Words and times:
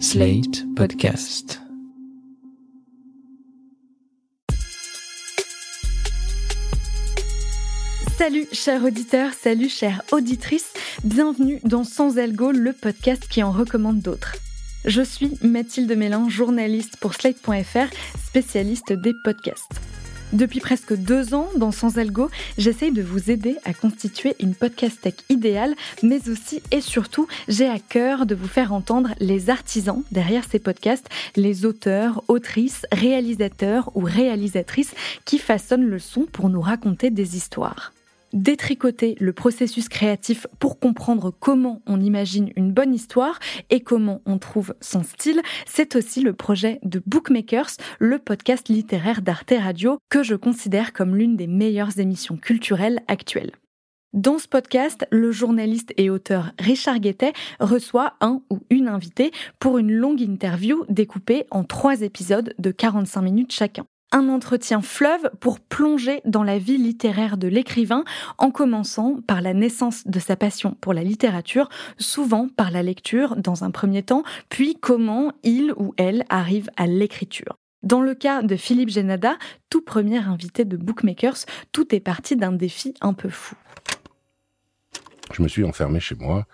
Slate 0.00 0.64
Podcast. 0.74 1.60
Salut 8.18 8.46
chers 8.52 8.84
auditeurs, 8.84 9.32
salut 9.32 9.68
chères 9.68 10.02
auditrices, 10.10 10.72
bienvenue 11.04 11.60
dans 11.64 11.84
Sans 11.84 12.18
Algo, 12.18 12.50
le 12.50 12.72
podcast 12.72 13.26
qui 13.28 13.42
en 13.42 13.52
recommande 13.52 14.00
d'autres. 14.00 14.36
Je 14.84 15.02
suis 15.02 15.38
Mathilde 15.42 15.96
Mélin, 15.96 16.28
journaliste 16.28 16.96
pour 16.98 17.14
Slate.fr, 17.14 17.88
spécialiste 18.26 18.92
des 18.92 19.14
podcasts. 19.22 19.80
Depuis 20.34 20.58
presque 20.58 20.96
deux 20.96 21.32
ans, 21.32 21.48
dans 21.56 21.70
Sans 21.70 21.96
Algo, 21.96 22.28
j'essaye 22.58 22.90
de 22.90 23.02
vous 23.02 23.30
aider 23.30 23.54
à 23.64 23.72
constituer 23.72 24.34
une 24.40 24.56
podcast 24.56 25.00
tech 25.00 25.14
idéale, 25.28 25.76
mais 26.02 26.28
aussi 26.28 26.60
et 26.72 26.80
surtout, 26.80 27.28
j'ai 27.46 27.68
à 27.68 27.78
cœur 27.78 28.26
de 28.26 28.34
vous 28.34 28.48
faire 28.48 28.72
entendre 28.72 29.10
les 29.20 29.48
artisans 29.48 30.02
derrière 30.10 30.42
ces 30.50 30.58
podcasts, 30.58 31.08
les 31.36 31.64
auteurs, 31.64 32.24
autrices, 32.26 32.84
réalisateurs 32.90 33.92
ou 33.94 34.00
réalisatrices 34.00 34.94
qui 35.24 35.38
façonnent 35.38 35.86
le 35.86 36.00
son 36.00 36.22
pour 36.22 36.48
nous 36.48 36.60
raconter 36.60 37.10
des 37.10 37.36
histoires 37.36 37.92
détricoter 38.34 39.16
le 39.20 39.32
processus 39.32 39.88
créatif 39.88 40.46
pour 40.58 40.78
comprendre 40.78 41.30
comment 41.30 41.80
on 41.86 42.00
imagine 42.00 42.50
une 42.56 42.72
bonne 42.72 42.92
histoire 42.92 43.38
et 43.70 43.80
comment 43.80 44.20
on 44.26 44.38
trouve 44.38 44.74
son 44.80 45.02
style, 45.02 45.40
c'est 45.66 45.96
aussi 45.96 46.20
le 46.20 46.34
projet 46.34 46.80
de 46.82 47.00
Bookmakers, 47.06 47.70
le 47.98 48.18
podcast 48.18 48.68
littéraire 48.68 49.22
d'Arte 49.22 49.54
Radio 49.58 49.98
que 50.10 50.22
je 50.22 50.34
considère 50.34 50.92
comme 50.92 51.16
l'une 51.16 51.36
des 51.36 51.46
meilleures 51.46 51.98
émissions 51.98 52.36
culturelles 52.36 53.00
actuelles. 53.08 53.52
Dans 54.12 54.38
ce 54.38 54.46
podcast, 54.46 55.06
le 55.10 55.32
journaliste 55.32 55.92
et 55.96 56.08
auteur 56.08 56.52
Richard 56.60 57.00
Guettet 57.00 57.32
reçoit 57.58 58.14
un 58.20 58.42
ou 58.48 58.60
une 58.70 58.86
invitée 58.86 59.32
pour 59.58 59.78
une 59.78 59.92
longue 59.92 60.20
interview 60.20 60.84
découpée 60.88 61.46
en 61.50 61.64
trois 61.64 62.02
épisodes 62.02 62.54
de 62.58 62.70
45 62.70 63.22
minutes 63.22 63.52
chacun 63.52 63.86
un 64.14 64.28
entretien 64.28 64.80
fleuve 64.80 65.28
pour 65.40 65.58
plonger 65.60 66.20
dans 66.24 66.44
la 66.44 66.58
vie 66.58 66.78
littéraire 66.78 67.36
de 67.36 67.48
l'écrivain, 67.48 68.04
en 68.38 68.50
commençant 68.52 69.16
par 69.26 69.42
la 69.42 69.52
naissance 69.52 70.06
de 70.06 70.20
sa 70.20 70.36
passion 70.36 70.76
pour 70.80 70.94
la 70.94 71.02
littérature, 71.02 71.68
souvent 71.98 72.48
par 72.48 72.70
la 72.70 72.82
lecture 72.82 73.34
dans 73.36 73.64
un 73.64 73.72
premier 73.72 74.04
temps, 74.04 74.22
puis 74.48 74.78
comment 74.80 75.32
il 75.42 75.72
ou 75.76 75.94
elle 75.96 76.24
arrive 76.28 76.70
à 76.76 76.86
l'écriture. 76.86 77.58
Dans 77.82 78.00
le 78.00 78.14
cas 78.14 78.42
de 78.42 78.54
Philippe 78.54 78.88
Génada, 78.88 79.36
tout 79.68 79.82
premier 79.82 80.18
invité 80.18 80.64
de 80.64 80.76
Bookmakers, 80.76 81.44
tout 81.72 81.92
est 81.94 82.00
parti 82.00 82.36
d'un 82.36 82.52
défi 82.52 82.94
un 83.00 83.14
peu 83.14 83.28
fou. 83.28 83.56
Je 85.32 85.42
me 85.42 85.48
suis 85.48 85.64
enfermé 85.64 85.98
chez 85.98 86.14
moi, 86.14 86.46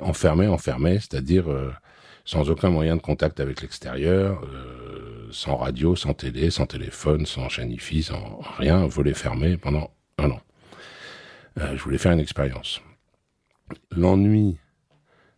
enfermé, 0.00 0.46
enfermé, 0.46 0.94
c'est-à-dire 0.94 1.50
euh, 1.50 1.72
sans 2.24 2.48
aucun 2.48 2.70
moyen 2.70 2.96
de 2.96 3.02
contact 3.02 3.38
avec 3.38 3.60
l'extérieur, 3.60 4.42
euh, 4.44 5.15
sans 5.36 5.56
radio, 5.56 5.96
sans 5.96 6.14
télé, 6.14 6.50
sans 6.50 6.66
téléphone, 6.66 7.26
sans 7.26 7.48
chaîne 7.48 7.76
sans 8.02 8.40
rien, 8.58 8.86
volet 8.86 9.14
fermé 9.14 9.56
pendant 9.56 9.90
un 10.18 10.30
an. 10.30 10.40
Euh, 11.58 11.76
je 11.76 11.82
voulais 11.82 11.98
faire 11.98 12.12
une 12.12 12.20
expérience. 12.20 12.80
L'ennui 13.90 14.56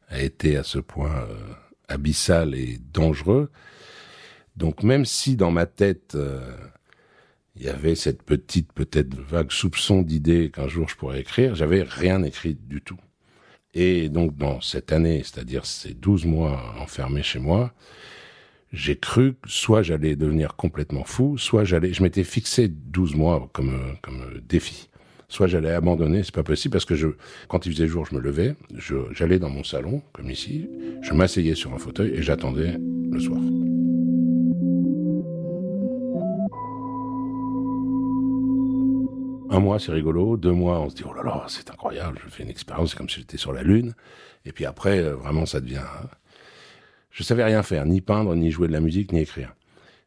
a 0.09 0.21
été 0.21 0.57
à 0.57 0.63
ce 0.63 0.79
point 0.79 1.15
euh, 1.15 1.53
abyssal 1.89 2.55
et 2.55 2.79
dangereux. 2.93 3.51
Donc 4.57 4.83
même 4.83 5.05
si 5.05 5.37
dans 5.37 5.51
ma 5.51 5.67
tête 5.67 6.17
il 7.55 7.63
y 7.63 7.69
avait 7.69 7.95
cette 7.95 8.23
petite 8.23 8.73
peut-être 8.73 9.15
vague 9.15 9.53
soupçon 9.53 10.03
d'idée 10.03 10.51
qu'un 10.51 10.69
jour 10.69 10.89
je 10.89 10.97
pourrais 10.97 11.21
écrire, 11.21 11.55
j'avais 11.55 11.83
rien 11.83 12.23
écrit 12.23 12.55
du 12.55 12.81
tout. 12.81 12.99
Et 13.75 14.09
donc, 14.09 14.37
dans 14.37 14.61
cette 14.61 14.93
année, 14.93 15.23
c'est-à-dire 15.25 15.67
ces 15.67 15.95
12 15.95 16.25
mois 16.25 16.75
enfermés 16.81 17.23
chez 17.23 17.39
moi, 17.39 17.73
j'ai 18.73 18.97
cru 18.97 19.35
que 19.35 19.49
soit 19.49 19.83
j'allais 19.83 20.17
devenir 20.17 20.57
complètement 20.57 21.05
fou, 21.05 21.39
soit 21.39 21.65
j'allais, 21.65 21.93
je 21.93 22.03
m'étais 22.03 22.25
fixé 22.25 22.69
12 22.69 23.15
mois 23.15 23.49
comme, 23.53 23.97
comme 24.03 24.41
défi. 24.49 24.89
Soit 25.31 25.47
j'allais 25.47 25.73
abandonner, 25.73 26.23
c'est 26.23 26.35
pas 26.35 26.43
possible 26.43 26.73
parce 26.73 26.87
que 26.87 27.17
quand 27.49 27.67
il 27.67 27.73
faisait 27.73 27.87
jour, 27.87 28.07
je 28.07 28.15
me 28.15 28.21
levais, 28.21 28.55
j'allais 29.13 29.39
dans 29.39 29.51
mon 29.51 29.63
salon, 29.63 30.03
comme 30.13 30.31
ici, 30.31 30.69
je 31.03 31.13
m'asseyais 31.13 31.55
sur 31.55 31.75
un 31.75 31.79
fauteuil 31.79 32.13
et 32.15 32.23
j'attendais 32.23 32.79
le 33.11 33.21
soir. 33.21 33.39
Un 39.51 39.61
mois, 39.61 39.79
c'est 39.79 39.93
rigolo. 39.93 40.37
Deux 40.37 40.53
mois, 40.53 40.81
on 40.81 40.91
se 40.91 40.95
dit, 40.95 41.05
oh 41.09 41.15
là 41.15 41.23
là, 41.23 41.45
c'est 41.49 41.71
incroyable, 41.71 42.19
je 42.25 42.31
fais 42.31 42.43
une 42.43 42.51
expérience, 42.51 42.91
c'est 42.91 42.97
comme 42.97 43.09
si 43.09 43.21
j'étais 43.21 43.39
sur 43.39 43.53
la 43.53 43.63
Lune. 43.63 43.95
Et 44.45 44.53
puis 44.53 44.67
après, 44.67 44.99
euh, 44.99 45.15
vraiment, 45.15 45.47
ça 45.47 45.61
devient... 45.61 45.81
Je 47.11 47.23
savais 47.23 47.45
rien 47.45 47.63
faire, 47.63 47.87
ni 47.87 48.01
peindre, 48.01 48.35
ni 48.35 48.51
jouer 48.51 48.69
de 48.69 48.73
la 48.73 48.81
musique, 48.81 49.13
ni 49.13 49.21
écrire. 49.21 49.55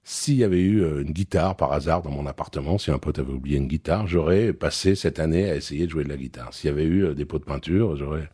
S'il 0.03 0.35
y 0.35 0.43
avait 0.43 0.61
eu 0.61 0.81
euh, 0.81 1.01
une 1.01 1.11
guitare 1.11 1.55
par 1.55 1.71
hasard 1.73 2.01
dans 2.01 2.09
mon 2.09 2.25
appartement, 2.25 2.77
si 2.77 2.89
un 2.89 2.97
pote 2.97 3.19
avait 3.19 3.33
oublié 3.33 3.57
une 3.57 3.67
guitare, 3.67 4.07
j'aurais 4.07 4.51
passé 4.53 4.95
cette 4.95 5.19
année 5.19 5.49
à 5.49 5.55
essayer 5.55 5.85
de 5.85 5.91
jouer 5.91 6.03
de 6.03 6.09
la 6.09 6.17
guitare. 6.17 6.53
S'il 6.53 6.69
y 6.69 6.73
avait 6.73 6.83
eu 6.83 7.05
euh, 7.05 7.13
des 7.13 7.25
pots 7.25 7.39
de 7.39 7.45
peinture, 7.45 7.95
j'aurais... 7.95 8.29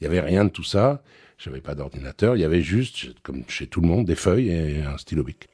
Il 0.00 0.04
y 0.04 0.06
avait 0.06 0.20
rien 0.20 0.44
de 0.44 0.50
tout 0.50 0.62
ça. 0.62 1.02
J'avais 1.38 1.60
pas 1.60 1.74
d'ordinateur. 1.74 2.36
Il 2.36 2.40
y 2.40 2.44
avait 2.44 2.62
juste, 2.62 3.20
comme 3.22 3.42
chez 3.48 3.66
tout 3.66 3.80
le 3.80 3.88
monde, 3.88 4.06
des 4.06 4.14
feuilles 4.14 4.50
et 4.50 4.82
un 4.82 4.96
stylo 4.96 5.24
bic. 5.24 5.48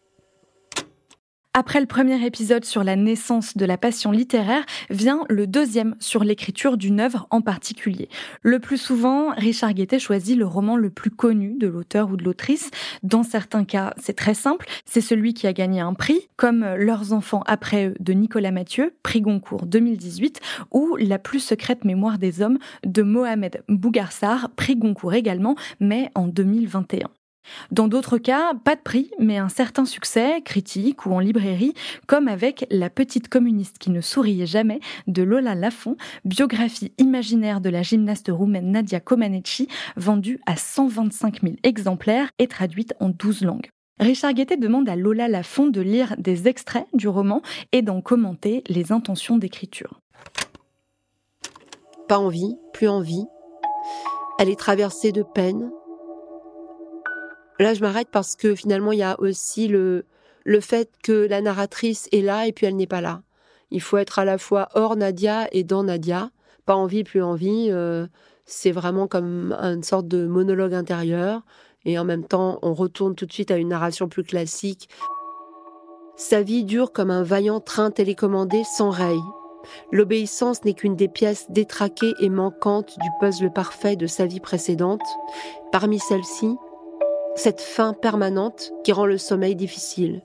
Après 1.57 1.79
le 1.79 1.87
premier 1.87 2.27
épisode 2.27 2.65
sur 2.65 2.83
la 2.83 2.97
naissance 2.97 3.57
de 3.57 3.65
la 3.65 3.79
passion 3.79 4.11
littéraire, 4.11 4.67
vient 4.91 5.25
le 5.29 5.47
deuxième 5.47 5.95
sur 6.01 6.25
l'écriture 6.25 6.77
d'une 6.77 6.99
œuvre 6.99 7.29
en 7.31 7.43
particulier. 7.43 8.09
Le 8.43 8.59
plus 8.59 8.77
souvent, 8.77 9.31
Richard 9.31 9.73
Guettet 9.73 10.01
choisit 10.01 10.37
le 10.37 10.47
roman 10.47 10.77
le 10.77 10.91
plus 10.91 11.13
connu 11.13 11.55
de 11.57 11.69
l'auteur 11.69 12.11
ou 12.11 12.17
de 12.17 12.25
l'autrice. 12.25 12.73
Dans 13.05 13.23
certains 13.23 13.65
cas, 13.65 13.95
c'est 13.99 14.17
très 14.17 14.35
simple, 14.35 14.67
c'est 14.85 15.01
celui 15.01 15.33
qui 15.33 15.47
a 15.47 15.53
gagné 15.53 15.79
un 15.79 15.95
prix, 15.95 16.29
comme 16.37 16.67
Leurs 16.75 17.13
enfants 17.13 17.45
après 17.47 17.91
eux 17.91 17.95
de 18.01 18.13
Nicolas 18.15 18.51
Mathieu, 18.51 18.93
prix 19.05 19.21
Goncourt 19.21 19.67
2018, 19.67 20.41
ou 20.73 20.97
La 20.99 21.21
plus 21.21 21.39
secrète 21.39 21.85
mémoire 21.85 22.19
des 22.19 22.43
hommes 22.43 22.59
de 22.85 23.03
Mohamed 23.03 23.63
Bougarsar, 23.69 24.51
prix 24.57 24.75
Goncourt 24.75 25.15
également, 25.15 25.55
mais 25.79 26.11
en 26.17 26.27
2021. 26.27 27.11
Dans 27.71 27.89
d'autres 27.89 28.19
cas, 28.19 28.53
pas 28.55 28.77
de 28.77 28.81
prix, 28.81 29.11
mais 29.19 29.39
un 29.39 29.49
certain 29.49 29.85
succès, 29.85 30.41
critique 30.45 31.07
ou 31.07 31.13
en 31.13 31.19
librairie, 31.19 31.75
comme 32.07 32.29
avec 32.29 32.67
La 32.71 32.91
petite 32.91 33.29
communiste 33.29 33.79
qui 33.79 33.91
ne 33.91 34.01
souriait 34.01 34.47
jamais 34.47 34.81
de 35.07 35.23
Lola 35.23 35.55
Lafont, 35.55 35.97
biographie 36.25 36.93
imaginaire 36.99 37.61
de 37.61 37.71
la 37.71 37.83
gymnaste 37.83 38.31
roumaine 38.31 38.71
Nadia 38.71 39.01
Comaneci, 39.01 39.69
vendue 39.97 40.41
à 40.47 40.57
125 40.57 41.43
000 41.43 41.55
exemplaires 41.63 42.31
et 42.39 42.47
traduite 42.47 42.95
en 43.01 43.09
12 43.09 43.43
langues. 43.43 43.71
Richard 44.01 44.35
Guettet 44.35 44.57
demande 44.57 44.89
à 44.89 44.97
Lola 44.97 45.29
Lafont 45.29 45.69
de 45.69 45.81
lire 45.81 46.17
des 46.19 46.49
extraits 46.49 46.87
du 46.95 47.07
roman 47.07 47.43
et 47.71 47.83
d'en 47.83 48.01
commenter 48.01 48.65
les 48.69 48.91
intentions 48.91 49.39
d'écriture. 49.39 50.01
Pas 52.09 52.19
envie, 52.19 52.57
plus 52.73 52.89
envie. 52.89 53.25
Elle 54.39 54.51
est 54.51 54.59
traversée 54.59 55.13
de 55.13 55.23
peine, 55.23 55.71
Là, 57.59 57.75
je 57.75 57.81
m'arrête 57.81 58.09
parce 58.11 58.37
que 58.37 58.55
finalement, 58.55 58.93
il 58.93 58.99
y 58.99 59.03
a 59.03 59.19
aussi 59.21 59.69
le, 59.69 60.05
le 60.45 60.61
fait 60.61 60.91
que 61.03 61.27
la 61.27 61.41
narratrice 61.41 62.09
est 62.13 62.21
là 62.21 62.47
et 62.47 62.53
puis 62.53 62.67
elle 62.67 62.77
n'est 62.77 62.87
pas 62.87 63.01
là. 63.01 63.23
Il 63.71 63.81
faut 63.81 63.97
être 63.97 64.19
à 64.19 64.25
la 64.25 64.39
fois 64.39 64.69
hors 64.75 64.97
Nadia 64.97 65.49
et 65.53 65.65
dans 65.65 65.85
Nadia. 65.85 66.31
Pas 66.67 66.77
envie, 66.77 67.05
plus 67.05 67.23
envie. 67.23 67.69
Euh, 67.71 68.07
c'est 68.45 68.73
vraiment 68.73 69.07
comme 69.07 69.53
une 69.53 69.83
sorte 69.83 70.09
de 70.09 70.27
monologue 70.27 70.75
intérieur. 70.75 71.43
Et 71.85 71.99
en 71.99 72.05
même 72.05 72.25
temps, 72.25 72.59
on 72.63 72.75
retourne 72.75 73.15
tout 73.15 73.27
de 73.27 73.33
suite 73.33 73.51
à 73.51 73.57
une 73.57 73.69
narration 73.69 74.09
plus 74.09 74.25
classique. 74.25 74.89
Sa 76.17 76.43
vie 76.43 76.65
dure 76.65 76.93
comme 76.93 77.11
un 77.11 77.23
vaillant 77.23 77.61
train 77.61 77.91
télécommandé 77.91 78.63
sans 78.65 78.91
rail. 78.91 79.19
L'obéissance 79.93 80.65
n'est 80.65 80.75
qu'une 80.75 80.97
des 80.97 81.09
pièces 81.09 81.51
détraquées 81.51 82.15
et 82.21 82.29
manquantes 82.29 82.97
du 83.01 83.09
puzzle 83.19 83.53
parfait 83.53 83.97
de 83.97 84.07
sa 84.07 84.27
vie 84.27 84.41
précédente. 84.41 85.03
Parmi 85.73 85.99
celles-ci, 85.99 86.57
cette 87.37 87.61
faim 87.61 87.95
permanente 87.95 88.73
qui 88.85 88.93
rend 88.93 89.07
le 89.07 89.19
sommeil 89.19 89.57
difficile. 89.57 90.23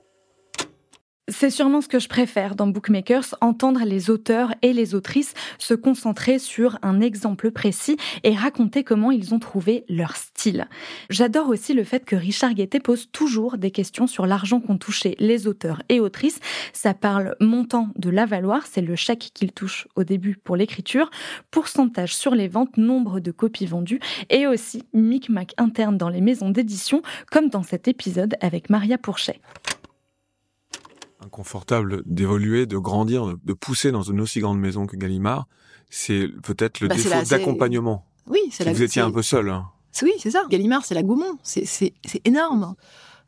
C'est 1.30 1.50
sûrement 1.50 1.80
ce 1.80 1.86
que 1.86 2.00
je 2.00 2.08
préfère 2.08 2.56
dans 2.56 2.66
Bookmakers, 2.66 3.36
entendre 3.40 3.82
les 3.84 4.10
auteurs 4.10 4.52
et 4.62 4.72
les 4.72 4.96
autrices 4.96 5.32
se 5.58 5.74
concentrer 5.74 6.40
sur 6.40 6.76
un 6.82 7.00
exemple 7.00 7.52
précis 7.52 7.96
et 8.24 8.34
raconter 8.34 8.82
comment 8.82 9.12
ils 9.12 9.32
ont 9.32 9.38
trouvé 9.38 9.84
leur 9.88 10.16
style. 10.16 10.66
J'adore 11.08 11.48
aussi 11.48 11.72
le 11.72 11.84
fait 11.84 12.04
que 12.04 12.16
Richard 12.16 12.54
Guettet 12.54 12.80
pose 12.80 13.08
toujours 13.12 13.58
des 13.58 13.70
questions 13.70 14.08
sur 14.08 14.26
l'argent 14.26 14.60
qu'ont 14.60 14.76
touché 14.76 15.14
les 15.20 15.46
auteurs 15.46 15.82
et 15.88 16.00
autrices. 16.00 16.40
Ça 16.72 16.94
parle 16.94 17.36
montant 17.38 17.90
de 17.94 18.10
l'avaloir, 18.10 18.66
c'est 18.66 18.80
le 18.80 18.96
chèque 18.96 19.30
qu'il 19.32 19.52
touche 19.52 19.86
au 19.94 20.02
début 20.02 20.36
pour 20.36 20.56
l'écriture, 20.56 21.10
pourcentage 21.52 22.14
sur 22.14 22.34
les 22.34 22.48
ventes, 22.48 22.76
nombre 22.76 23.20
de 23.20 23.30
copies 23.30 23.66
vendues 23.66 24.00
et 24.30 24.48
aussi 24.48 24.82
micmac 24.92 25.54
interne 25.58 25.96
dans 25.96 26.08
les 26.08 26.20
maisons 26.20 26.50
d'édition, 26.50 27.02
comme 27.30 27.50
dans 27.50 27.62
cet 27.62 27.86
épisode 27.86 28.34
avec 28.40 28.68
Maria 28.68 28.98
Pourchet 28.98 29.40
inconfortable 31.24 32.02
d'évoluer, 32.06 32.66
de 32.66 32.78
grandir, 32.78 33.36
de 33.44 33.52
pousser 33.52 33.92
dans 33.92 34.02
une 34.02 34.20
aussi 34.20 34.40
grande 34.40 34.58
maison 34.58 34.86
que 34.86 34.96
Gallimard, 34.96 35.46
c'est 35.90 36.28
peut-être 36.42 36.80
le 36.80 36.88
bah, 36.88 36.94
défaut 36.94 37.28
d'accompagnement. 37.28 38.04
Oui, 38.26 38.40
c'est 38.52 38.70
Vous 38.70 38.82
étiez 38.82 39.02
un 39.02 39.10
peu 39.10 39.22
seul. 39.22 39.50
Hein. 39.50 39.66
Oui, 40.02 40.12
c'est 40.18 40.30
ça. 40.30 40.44
Gallimard, 40.48 40.84
c'est 40.84 40.94
la 40.94 41.02
Gaumont. 41.02 41.38
C'est 41.42 41.92
énorme. 42.24 42.74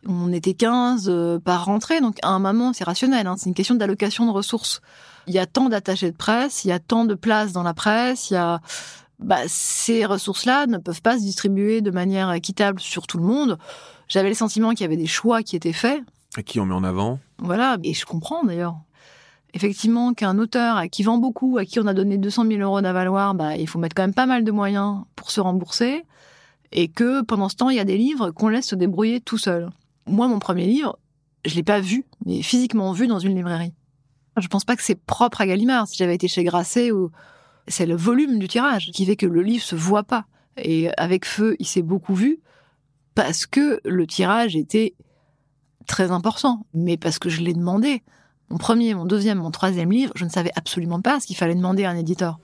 On 0.07 0.33
était 0.33 0.55
15 0.55 1.09
euh, 1.09 1.39
par 1.39 1.65
rentrée, 1.65 2.01
donc 2.01 2.17
à 2.23 2.29
un 2.29 2.41
moment, 2.41 2.73
c'est 2.73 2.85
rationnel. 2.85 3.27
Hein. 3.27 3.37
c'est 3.39 3.49
une 3.49 3.55
question 3.55 3.77
d'allocation 3.77 4.27
de 4.27 4.33
ressources. 4.33 4.81
Il 5.29 5.35
y 5.35 5.39
a 5.39 5.47
tant 5.47 5.69
d'attachés 5.69 6.11
de 6.11 6.17
presse, 6.17 6.65
il 6.65 6.69
y 6.69 6.73
a 6.73 6.81
tant 6.81 7.05
de 7.05 7.15
places 7.15 7.53
dans 7.53 7.63
la 7.63 7.75
presse, 7.75 8.31
il 8.31 8.35
y 8.35 8.37
a... 8.37 8.61
Bah, 9.21 9.43
ces 9.47 10.05
ressources-là 10.05 10.67
ne 10.67 10.79
peuvent 10.79 11.03
pas 11.03 11.17
se 11.17 11.23
distribuer 11.23 11.81
de 11.81 11.93
manière 11.93 12.33
équitable 12.33 12.81
sur 12.81 13.07
tout 13.07 13.19
le 13.19 13.25
monde. 13.25 13.57
J'avais 14.09 14.29
le 14.29 14.35
sentiment 14.35 14.71
qu'il 14.71 14.81
y 14.81 14.85
avait 14.85 14.97
des 14.97 15.07
choix 15.07 15.45
qui 15.45 15.55
étaient 15.55 15.73
faits. 15.73 16.03
Et 16.39 16.43
qui 16.43 16.61
on 16.61 16.67
met 16.67 16.75
en 16.75 16.85
avant? 16.85 17.19
Voilà, 17.39 17.77
et 17.83 17.95
je 17.95 18.07
comprends 18.07 18.45
d'ailleurs. 18.45 18.77
Effectivement, 19.55 20.15
qu'un 20.15 20.39
auteur 20.39 20.83
qui 20.91 21.03
vend 21.03 21.19
beaucoup, 21.19 21.59
à 21.59 21.65
qui 21.67 21.79
on 21.79 21.87
a 21.87 21.93
donné 21.93 22.17
200 22.17 22.47
000 22.47 22.61
euros 22.61 22.81
d'avaloir, 22.81 23.35
bah, 23.35 23.57
il 23.57 23.69
faut 23.69 23.79
mettre 23.79 23.95
quand 23.95 24.03
même 24.03 24.15
pas 24.15 24.27
mal 24.27 24.45
de 24.45 24.51
moyens 24.51 25.03
pour 25.15 25.31
se 25.31 25.41
rembourser. 25.41 26.05
Et 26.73 26.89
que 26.89 27.21
pendant 27.23 27.51
ce 27.51 27.57
temps, 27.57 27.69
il 27.69 27.77
y 27.77 27.81
a 27.81 27.85
des 27.85 27.99
livres 27.99 28.31
qu'on 28.31 28.49
laisse 28.49 28.69
se 28.69 28.75
débrouiller 28.75 29.21
tout 29.21 29.37
seul. 29.37 29.69
Moi, 30.07 30.27
mon 30.27 30.39
premier 30.39 30.67
livre, 30.67 30.99
je 31.45 31.55
l'ai 31.55 31.63
pas 31.63 31.81
vu, 31.81 32.07
mais 32.25 32.41
physiquement 32.41 32.93
vu 32.93 33.07
dans 33.07 33.19
une 33.19 33.37
librairie. 33.37 33.75
Je 34.39 34.49
pense 34.49 34.65
pas 34.65 34.75
que 34.75 34.83
c'est 34.83 34.95
propre 34.95 35.43
à 35.43 35.47
Gallimard. 35.47 35.87
Si 35.87 35.99
j'avais 35.99 36.15
été 36.15 36.29
chez 36.29 36.45
Grasset, 36.45 36.91
ou 36.91 37.11
c'est 37.69 37.85
le 37.85 37.95
volume 37.95 38.39
du 38.39 38.49
tirage 38.49 38.91
qui 38.93 39.05
fait 39.05 39.17
que 39.17 39.27
le 39.27 39.43
livre 39.43 39.63
se 39.63 39.77
voit 39.77 40.03
pas. 40.03 40.25
Et 40.57 40.89
avec 40.97 41.27
Feu, 41.27 41.57
il 41.59 41.67
s'est 41.67 41.83
beaucoup 41.83 42.15
vu 42.15 42.41
parce 43.15 43.45
que 43.45 43.81
le 43.85 44.07
tirage 44.07 44.57
était 44.57 44.95
très 45.87 46.11
important, 46.11 46.67
mais 46.75 46.97
parce 46.97 47.19
que 47.19 47.29
je 47.29 47.41
l'ai 47.41 47.55
demandé. 47.55 48.03
Mon 48.51 48.59
premier, 48.59 48.95
mon 48.95 49.07
deuxième, 49.07 49.39
mon 49.39 49.51
troisième 49.51 49.91
livre, 49.91 50.13
je 50.17 50.25
ne 50.25 50.31
savais 50.31 50.53
absolument 50.57 51.01
pas 51.01 51.21
ce 51.21 51.27
qu'il 51.27 51.37
fallait 51.37 51.55
demander 51.55 51.85
à 51.85 51.91
un 51.91 51.97
éditeur. 51.97 52.39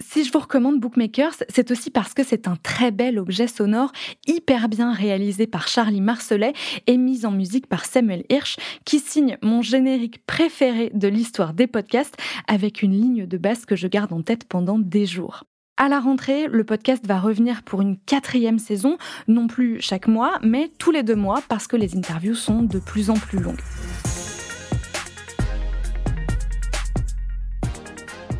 Si 0.00 0.24
je 0.24 0.30
vous 0.30 0.38
recommande 0.38 0.78
Bookmakers, 0.78 1.34
c'est 1.48 1.72
aussi 1.72 1.90
parce 1.90 2.14
que 2.14 2.22
c'est 2.22 2.46
un 2.46 2.54
très 2.56 2.92
bel 2.92 3.18
objet 3.18 3.48
sonore, 3.48 3.90
hyper 4.28 4.68
bien 4.68 4.92
réalisé 4.92 5.48
par 5.48 5.66
Charlie 5.66 6.00
Marcelet 6.00 6.52
et 6.86 6.96
mis 6.96 7.26
en 7.26 7.32
musique 7.32 7.66
par 7.66 7.84
Samuel 7.84 8.24
Hirsch, 8.30 8.56
qui 8.84 9.00
signe 9.00 9.38
mon 9.42 9.60
générique 9.60 10.24
préféré 10.24 10.90
de 10.94 11.08
l'histoire 11.08 11.52
des 11.52 11.66
podcasts 11.66 12.16
avec 12.46 12.82
une 12.82 12.92
ligne 12.92 13.26
de 13.26 13.38
basse 13.38 13.66
que 13.66 13.74
je 13.74 13.88
garde 13.88 14.12
en 14.12 14.22
tête 14.22 14.44
pendant 14.44 14.78
des 14.78 15.04
jours. 15.04 15.44
À 15.80 15.88
la 15.88 16.00
rentrée, 16.00 16.48
le 16.48 16.64
podcast 16.64 17.06
va 17.06 17.20
revenir 17.20 17.62
pour 17.62 17.82
une 17.82 17.98
quatrième 17.98 18.58
saison, 18.58 18.98
non 19.28 19.46
plus 19.46 19.80
chaque 19.80 20.08
mois, 20.08 20.40
mais 20.42 20.72
tous 20.76 20.90
les 20.90 21.04
deux 21.04 21.14
mois 21.14 21.40
parce 21.48 21.68
que 21.68 21.76
les 21.76 21.96
interviews 21.96 22.34
sont 22.34 22.64
de 22.64 22.80
plus 22.80 23.10
en 23.10 23.14
plus 23.14 23.38
longues. 23.38 23.62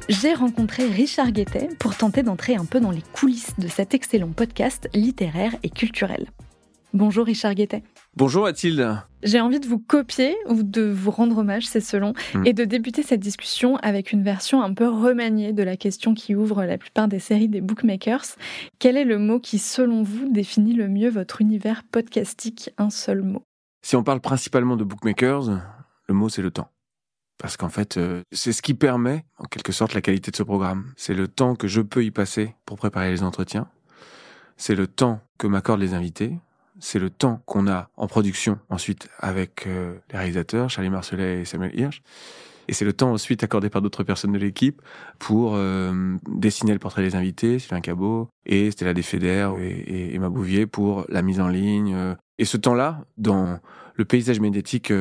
j'ai 0.09 0.33
rencontré 0.33 0.87
Richard 0.89 1.33
Guettet 1.33 1.69
pour 1.79 1.95
tenter 1.95 2.23
d'entrer 2.23 2.57
un 2.57 2.65
peu 2.65 2.81
dans 2.81 2.91
les 2.91 3.03
coulisses 3.13 3.53
de 3.59 3.69
cet 3.69 3.95
excellent 3.95 4.33
podcast 4.33 4.89
littéraire 4.95 5.55
et 5.63 5.69
culturel. 5.69 6.27
Bonjour 6.95 7.27
Richard 7.27 7.55
Guettet. 7.55 7.83
Bonjour 8.17 8.45
Mathilde. 8.45 9.03
J'ai 9.23 9.41
envie 9.41 9.61
de 9.61 9.67
vous 9.67 9.79
copier 9.79 10.37
ou 10.49 10.63
de 10.63 10.83
vous 10.83 11.11
rendre 11.11 11.39
hommage, 11.39 11.67
c'est 11.67 11.81
selon, 11.81 12.15
hmm. 12.35 12.47
et 12.47 12.53
de 12.53 12.65
débuter 12.65 13.03
cette 13.03 13.21
discussion 13.21 13.77
avec 13.77 14.13
une 14.13 14.23
version 14.23 14.63
un 14.63 14.73
peu 14.75 14.89
remaniée 14.89 15.53
de 15.53 15.63
la 15.63 15.77
question 15.77 16.15
qui 16.15 16.35
ouvre 16.35 16.65
la 16.65 16.79
plupart 16.79 17.09
des 17.09 17.19
séries 17.19 17.49
des 17.49 17.61
bookmakers. 17.61 18.25
Quel 18.79 18.97
est 18.97 19.05
le 19.05 19.19
mot 19.19 19.39
qui, 19.39 19.59
selon 19.59 20.03
vous, 20.03 20.29
définit 20.31 20.73
le 20.73 20.89
mieux 20.89 21.11
votre 21.11 21.41
univers 21.41 21.83
podcastique? 21.85 22.71
Un 22.79 22.91
seul 22.91 23.23
mot. 23.23 23.43
Si 23.83 23.95
on 23.95 24.03
parle 24.03 24.21
principalement 24.21 24.77
de 24.77 24.85
bookmakers, 24.85 25.61
le 26.09 26.15
mot 26.15 26.29
c'est 26.29 26.43
le 26.43 26.51
temps. 26.51 26.71
Parce 27.39 27.57
qu'en 27.57 27.69
fait, 27.69 27.97
euh, 27.97 28.23
c'est 28.33 28.53
ce 28.53 28.63
qui 28.63 28.75
permet, 28.75 29.25
en 29.39 29.45
quelque 29.45 29.71
sorte, 29.73 29.95
la 29.95 30.01
qualité 30.01 30.33
de 30.33 30.37
ce 30.37 30.43
programme. 30.43 30.93
C'est 30.97 31.15
le 31.15 31.29
temps 31.29 31.55
que 31.55 31.69
je 31.69 31.81
peux 31.81 32.05
y 32.05 32.11
passer 32.11 32.57
pour 32.67 32.79
préparer 32.79 33.13
les 33.13 33.23
entretiens. 33.23 33.69
C'est 34.57 34.75
le 34.75 34.89
temps 34.89 35.21
que 35.39 35.47
m'accordent 35.47 35.81
les 35.81 35.95
invités. 35.95 36.37
C'est 36.81 36.99
le 36.99 37.11
temps 37.11 37.43
qu'on 37.47 37.67
a 37.67 37.91
en 37.97 38.07
production 38.07 38.59
ensuite 38.69 39.09
avec 39.19 39.67
euh, 39.67 39.99
les 40.13 40.19
réalisateurs, 40.19 40.71
Charlie 40.71 40.91
Marcelet 40.91 41.41
et 41.41 41.45
Samuel 41.45 41.79
Hirsch. 41.79 42.03
Et 42.69 42.75
c'est 42.75 42.85
le 42.85 42.93
temps 42.93 43.13
ensuite 43.13 43.43
accordé 43.43 43.71
par 43.71 43.81
d'autres 43.81 44.05
personnes 44.05 44.33
de 44.33 44.39
l'équipe 44.39 44.83
pour 45.19 45.55
euh, 45.55 46.17
dessiner 46.29 46.73
le 46.73 46.79
portrait 46.79 47.03
des 47.03 47.17
invités, 47.17 47.59
Sylvain 47.59 47.81
Cabot 47.81 48.29
et 48.45 48.71
Stella 48.71 48.93
Desfeder 48.93 49.51
et, 49.59 49.67
et 49.67 50.15
Emma 50.15 50.29
Bouvier 50.29 50.67
pour 50.67 51.07
la 51.09 51.23
mise 51.23 51.41
en 51.41 51.49
ligne. 51.49 51.97
Et 52.37 52.45
ce 52.45 52.59
temps-là, 52.59 53.05
dans 53.17 53.59
le 53.95 54.05
paysage 54.05 54.39
médiatique 54.39 54.93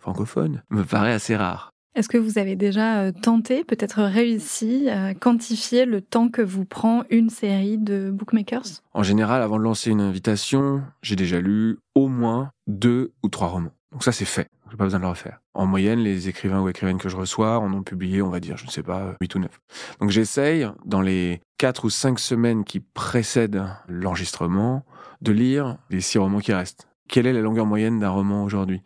francophone, 0.00 0.62
me 0.70 0.82
paraît 0.82 1.12
assez 1.12 1.36
rare. 1.36 1.71
Est-ce 1.94 2.08
que 2.08 2.16
vous 2.16 2.38
avez 2.38 2.56
déjà 2.56 3.02
euh, 3.02 3.12
tenté, 3.12 3.64
peut-être 3.64 4.02
réussi, 4.02 4.88
à 4.88 5.12
quantifier 5.12 5.84
le 5.84 6.00
temps 6.00 6.30
que 6.30 6.40
vous 6.40 6.64
prend 6.64 7.04
une 7.10 7.28
série 7.28 7.76
de 7.76 8.10
bookmakers? 8.10 8.80
En 8.94 9.02
général, 9.02 9.42
avant 9.42 9.58
de 9.58 9.62
lancer 9.62 9.90
une 9.90 10.00
invitation, 10.00 10.82
j'ai 11.02 11.16
déjà 11.16 11.38
lu 11.42 11.78
au 11.94 12.08
moins 12.08 12.50
deux 12.66 13.12
ou 13.22 13.28
trois 13.28 13.48
romans. 13.48 13.72
Donc 13.92 14.04
ça, 14.04 14.12
c'est 14.12 14.24
fait. 14.24 14.48
J'ai 14.70 14.78
pas 14.78 14.84
besoin 14.84 15.00
de 15.00 15.04
le 15.04 15.10
refaire. 15.10 15.40
En 15.52 15.66
moyenne, 15.66 15.98
les 15.98 16.30
écrivains 16.30 16.62
ou 16.62 16.68
écrivaines 16.70 16.96
que 16.96 17.10
je 17.10 17.16
reçois 17.16 17.58
en 17.58 17.70
ont 17.74 17.82
publié, 17.82 18.22
on 18.22 18.30
va 18.30 18.40
dire, 18.40 18.56
je 18.56 18.64
ne 18.64 18.70
sais 18.70 18.82
pas, 18.82 19.14
8 19.20 19.34
ou 19.34 19.38
9. 19.40 19.60
Donc 20.00 20.08
j'essaye, 20.08 20.66
dans 20.86 21.02
les 21.02 21.42
quatre 21.58 21.84
ou 21.84 21.90
cinq 21.90 22.18
semaines 22.18 22.64
qui 22.64 22.80
précèdent 22.80 23.66
l'enregistrement, 23.86 24.82
de 25.20 25.32
lire 25.32 25.76
les 25.90 26.00
six 26.00 26.16
romans 26.16 26.40
qui 26.40 26.54
restent. 26.54 26.88
Quelle 27.06 27.26
est 27.26 27.34
la 27.34 27.42
longueur 27.42 27.66
moyenne 27.66 27.98
d'un 27.98 28.08
roman 28.08 28.44
aujourd'hui? 28.44 28.80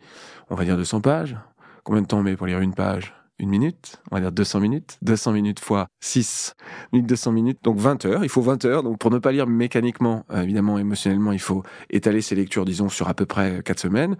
On 0.49 0.55
va 0.55 0.65
dire 0.65 0.75
200 0.75 0.99
pages. 0.99 1.37
Combien 1.87 2.01
de 2.01 2.07
temps 2.07 2.19
on 2.19 2.23
met 2.23 2.35
pour 2.35 2.47
lire 2.47 2.59
une 2.59 2.73
page? 2.73 3.13
Une 3.39 3.47
minute, 3.47 4.01
on 4.11 4.15
va 4.17 4.19
dire 4.19 4.33
200 4.33 4.59
minutes, 4.59 4.97
200 5.03 5.31
minutes 5.31 5.61
fois 5.61 5.87
6 6.01 6.53
minutes, 6.91 7.07
200 7.07 7.31
minutes, 7.31 7.59
donc 7.63 7.77
20 7.77 8.03
heures, 8.03 8.25
il 8.25 8.29
faut 8.29 8.41
20 8.41 8.65
heures, 8.65 8.83
donc 8.83 8.97
pour 8.97 9.09
ne 9.09 9.19
pas 9.19 9.31
lire 9.31 9.47
mécaniquement, 9.47 10.25
euh, 10.31 10.41
évidemment, 10.41 10.77
émotionnellement, 10.77 11.31
il 11.31 11.39
faut 11.39 11.63
étaler 11.89 12.19
ses 12.19 12.35
lectures, 12.35 12.65
disons, 12.65 12.89
sur 12.89 13.07
à 13.07 13.13
peu 13.13 13.25
près 13.25 13.61
4 13.63 13.79
semaines. 13.79 14.17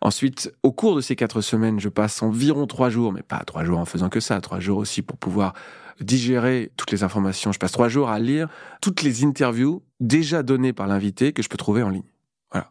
Ensuite, 0.00 0.52
au 0.62 0.70
cours 0.70 0.94
de 0.94 1.00
ces 1.00 1.16
4 1.16 1.40
semaines, 1.40 1.80
je 1.80 1.88
passe 1.88 2.22
environ 2.22 2.68
3 2.68 2.88
jours, 2.88 3.12
mais 3.12 3.22
pas 3.22 3.42
3 3.44 3.64
jours 3.64 3.80
en 3.80 3.84
faisant 3.84 4.08
que 4.08 4.20
ça, 4.20 4.40
3 4.40 4.60
jours 4.60 4.78
aussi 4.78 5.02
pour 5.02 5.18
pouvoir 5.18 5.54
digérer 6.00 6.70
toutes 6.76 6.92
les 6.92 7.02
informations. 7.02 7.50
Je 7.50 7.58
passe 7.58 7.72
3 7.72 7.88
jours 7.88 8.10
à 8.10 8.20
lire 8.20 8.48
toutes 8.80 9.02
les 9.02 9.24
interviews 9.24 9.82
déjà 9.98 10.44
données 10.44 10.72
par 10.72 10.86
l'invité 10.86 11.32
que 11.32 11.42
je 11.42 11.48
peux 11.48 11.58
trouver 11.58 11.82
en 11.82 11.88
ligne. 11.88 12.04
Voilà. 12.52 12.70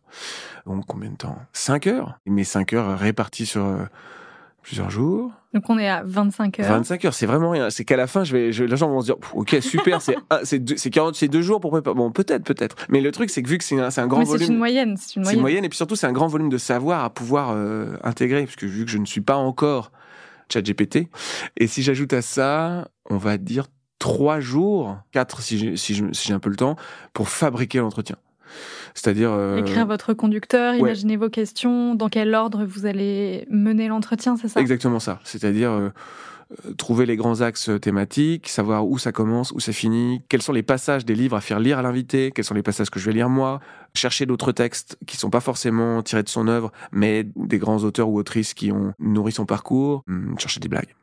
Donc 0.66 0.86
combien 0.88 1.10
de 1.10 1.18
temps? 1.18 1.38
5 1.52 1.88
heures, 1.88 2.20
mais 2.26 2.46
5 2.46 2.72
heures 2.72 2.98
réparties 2.98 3.46
sur 3.46 3.66
euh, 3.66 3.84
plusieurs 4.62 4.90
jours. 4.90 5.32
Donc 5.54 5.70
on 5.70 5.78
est 5.78 5.90
à 5.90 6.04
25 6.06 6.60
heures. 6.60 6.70
25 6.70 7.06
heures, 7.06 7.14
c'est 7.14 7.26
vraiment 7.26 7.50
rien. 7.50 7.70
C'est 7.70 7.84
qu'à 7.84 7.98
la 7.98 8.08
fin, 8.08 8.24
je 8.24 8.32
vais, 8.36 8.52
je, 8.52 8.64
les 8.64 8.78
gens 8.78 8.90
vont 8.90 9.02
se 9.02 9.06
dire, 9.06 9.16
ok, 9.34 9.58
super, 9.62 10.02
c'est, 10.02 10.16
c'est, 10.44 10.60
deux, 10.60 10.78
c'est 10.78 10.90
40, 10.90 11.16
c'est 11.16 11.28
deux 11.28 11.42
jours 11.42 11.60
pour 11.60 11.72
préparer. 11.72 11.96
Bon, 11.96 12.12
peut-être, 12.12 12.44
peut-être. 12.44 12.76
Mais 12.90 13.02
le 13.02 13.12
truc, 13.12 13.30
c'est 13.30 13.44
que 13.44 13.50
vu 13.50 13.58
que 13.58 13.64
c'est 13.64 13.80
un, 13.80 13.90
c'est 13.90 14.02
un 14.02 14.08
grand 14.08 14.20
Mais 14.20 14.26
volume. 14.26 14.46
C'est 14.46 14.54
une 14.54 14.58
moyenne, 14.58 14.96
c'est 14.98 15.16
une 15.16 15.24
moyenne. 15.24 15.30
C'est 15.30 15.36
une 15.36 15.42
moyenne, 15.42 15.66
et 15.66 15.70
puis 15.70 15.78
surtout, 15.78 15.96
c'est 15.96 16.08
un 16.08 16.14
grand 16.14 16.28
volume 16.28 16.50
de 16.50 16.58
savoir 16.58 17.04
à 17.04 17.10
pouvoir 17.10 17.52
euh, 17.52 17.98
intégrer, 18.04 18.44
puisque 18.44 18.64
vu 18.64 18.86
que 18.86 18.92
je 18.92 18.98
ne 18.98 19.06
suis 19.06 19.22
pas 19.22 19.36
encore 19.36 19.92
GPT 20.60 21.08
et 21.58 21.68
si 21.68 21.84
j'ajoute 21.84 22.14
à 22.14 22.22
ça, 22.22 22.90
on 23.10 23.18
va 23.18 23.38
dire 23.38 23.68
trois 24.00 24.40
jours, 24.40 24.98
quatre 25.12 25.42
si 25.42 25.58
j'ai, 25.58 25.78
si 25.78 25.94
j'ai 25.94 26.34
un 26.34 26.40
peu 26.40 26.50
le 26.50 26.56
temps, 26.56 26.76
pour 27.14 27.30
fabriquer 27.30 27.80
l'entretien. 27.80 28.18
C'est-à-dire 28.94 29.32
euh... 29.32 29.58
écrire 29.58 29.86
votre 29.86 30.14
conducteur, 30.14 30.76
imaginer 30.76 31.18
vos 31.18 31.30
questions, 31.30 31.96
dans 31.96 32.10
quel 32.10 32.34
ordre 32.36 32.66
vous 32.66 32.86
allez 32.86 33.46
mener 33.50 33.88
l'entretien, 33.88 34.38
c'est 34.38 34.48
ça? 34.48 34.60
Exactement 34.60 35.00
ça. 35.00 35.20
C'est-à-dire 35.24 35.72
euh, 35.72 35.90
euh, 36.66 36.74
trouver 36.74 37.06
les 37.06 37.16
grands 37.16 37.42
axes 37.42 37.70
thématiques, 37.82 38.50
savoir 38.50 38.88
où 38.88 38.98
ça 38.98 39.12
commence, 39.12 39.52
où 39.52 39.60
ça 39.60 39.72
finit, 39.72 40.22
quels 40.30 40.42
sont 40.42 40.54
les 40.54 40.64
passages 40.64 41.06
des 41.06 41.16
livres 41.16 41.38
à 41.38 41.42
faire 41.42 41.60
lire 41.60 41.80
à 41.80 41.82
l'invité, 41.82 42.32
quels 42.34 42.46
sont 42.46 42.54
les 42.54 42.64
passages 42.64 42.90
que 42.90 43.00
je 43.00 43.06
vais 43.06 43.14
lire 43.14 43.30
moi, 43.30 43.60
chercher 43.94 44.26
d'autres 44.26 44.52
textes 44.52 44.98
qui 45.08 45.18
sont 45.18 45.30
pas 45.30 45.40
forcément 45.40 46.02
tirés 46.02 46.24
de 46.24 46.30
son 46.30 46.48
œuvre, 46.48 46.72
mais 46.92 47.26
des 47.36 47.58
grands 47.58 47.84
auteurs 47.84 48.10
ou 48.10 48.18
autrices 48.18 48.54
qui 48.54 48.72
ont 48.72 48.94
nourri 49.00 49.32
son 49.32 49.46
parcours, 49.46 50.04
hum, 50.08 50.36
chercher 50.38 50.60
des 50.60 50.68
blagues 50.68 50.94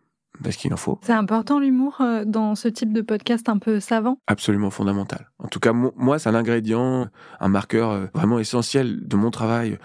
parce 0.43 0.57
qu'il 0.57 0.73
en 0.73 0.77
faut. 0.77 0.99
C'est 1.03 1.13
important 1.13 1.59
l'humour 1.59 2.01
euh, 2.01 2.25
dans 2.25 2.55
ce 2.55 2.69
type 2.69 2.93
de 2.93 3.01
podcast 3.03 3.49
un 3.49 3.59
peu 3.59 3.81
savant? 3.81 4.19
Absolument 4.27 4.71
fondamental. 4.71 5.31
En 5.39 5.49
tout 5.49 5.61
cas, 5.61 5.73
moi, 5.73 6.19
c'est 6.19 6.29
un 6.29 6.35
ingrédient, 6.35 7.09
un 7.41 7.49
marqueur 7.49 7.91
euh, 7.91 8.07
vraiment 8.15 8.39
essentiel 8.39 9.07
de 9.07 9.17
mon 9.17 9.31
travail 9.31 9.79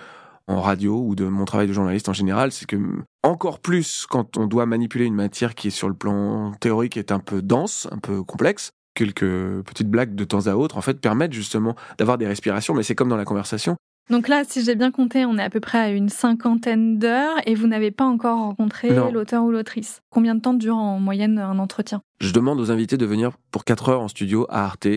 en 0.48 0.62
radio 0.62 1.02
ou 1.02 1.16
de 1.16 1.26
mon 1.26 1.46
travail 1.46 1.68
de 1.68 1.74
journaliste 1.74 2.10
en 2.10 2.14
général, 2.14 2.52
c'est 2.52 2.66
que 2.66 2.78
encore 3.24 3.60
plus 3.60 4.06
quand 4.10 4.38
on 4.38 4.46
doit 4.46 4.66
manipuler 4.66 5.06
une 5.06 5.16
matière 5.16 5.56
qui 5.56 5.68
est 5.68 5.72
sur 5.72 5.88
le 5.88 5.96
plan 5.96 6.52
théorique 6.60 6.98
est 6.98 7.12
un 7.12 7.20
peu 7.20 7.42
dense, 7.42 7.88
un 7.92 7.98
peu 7.98 8.24
complexe, 8.24 8.72
quelques 8.94 9.62
petites 9.64 9.90
blagues 9.90 10.16
de 10.16 10.24
temps 10.26 10.48
à 10.48 10.56
autre 10.56 10.78
en 10.78 10.82
fait 10.82 11.00
permettent 11.00 11.34
justement 11.34 11.76
d'avoir 11.98 12.18
des 12.18 12.28
respirations 12.28 12.74
mais 12.74 12.84
c'est 12.84 12.94
comme 12.94 13.10
dans 13.10 13.18
la 13.18 13.26
conversation 13.26 13.76
donc 14.10 14.28
là, 14.28 14.44
si 14.46 14.64
j'ai 14.64 14.76
bien 14.76 14.92
compté, 14.92 15.26
on 15.26 15.38
est 15.38 15.44
à 15.44 15.50
peu 15.50 15.60
près 15.60 15.78
à 15.78 15.90
une 15.90 16.10
cinquantaine 16.10 17.00
d'heures 17.00 17.38
et 17.46 17.56
vous 17.56 17.68
n'avez 17.68 17.92
pas 17.92 18.06
encore 18.06 18.40
rencontré 18.40 18.90
l'auteur 19.12 19.44
ou 19.44 19.52
l'autrice. 19.52 20.02
Combien 20.10 20.36
de 20.36 20.42
temps 20.42 20.54
dure 20.54 20.76
en 20.76 21.00
moyenne 21.00 21.40
un 21.40 21.58
entretien? 21.60 22.02
Je 22.20 22.32
demande 22.32 22.60
aux 22.60 22.72
invités 22.72 22.98
de 22.98 23.06
venir 23.06 23.32
pour 23.52 23.64
4 23.66 23.90
heures 23.90 24.02
en 24.02 24.08
studio 24.08 24.46
à 24.50 24.66
Arte 24.66 24.88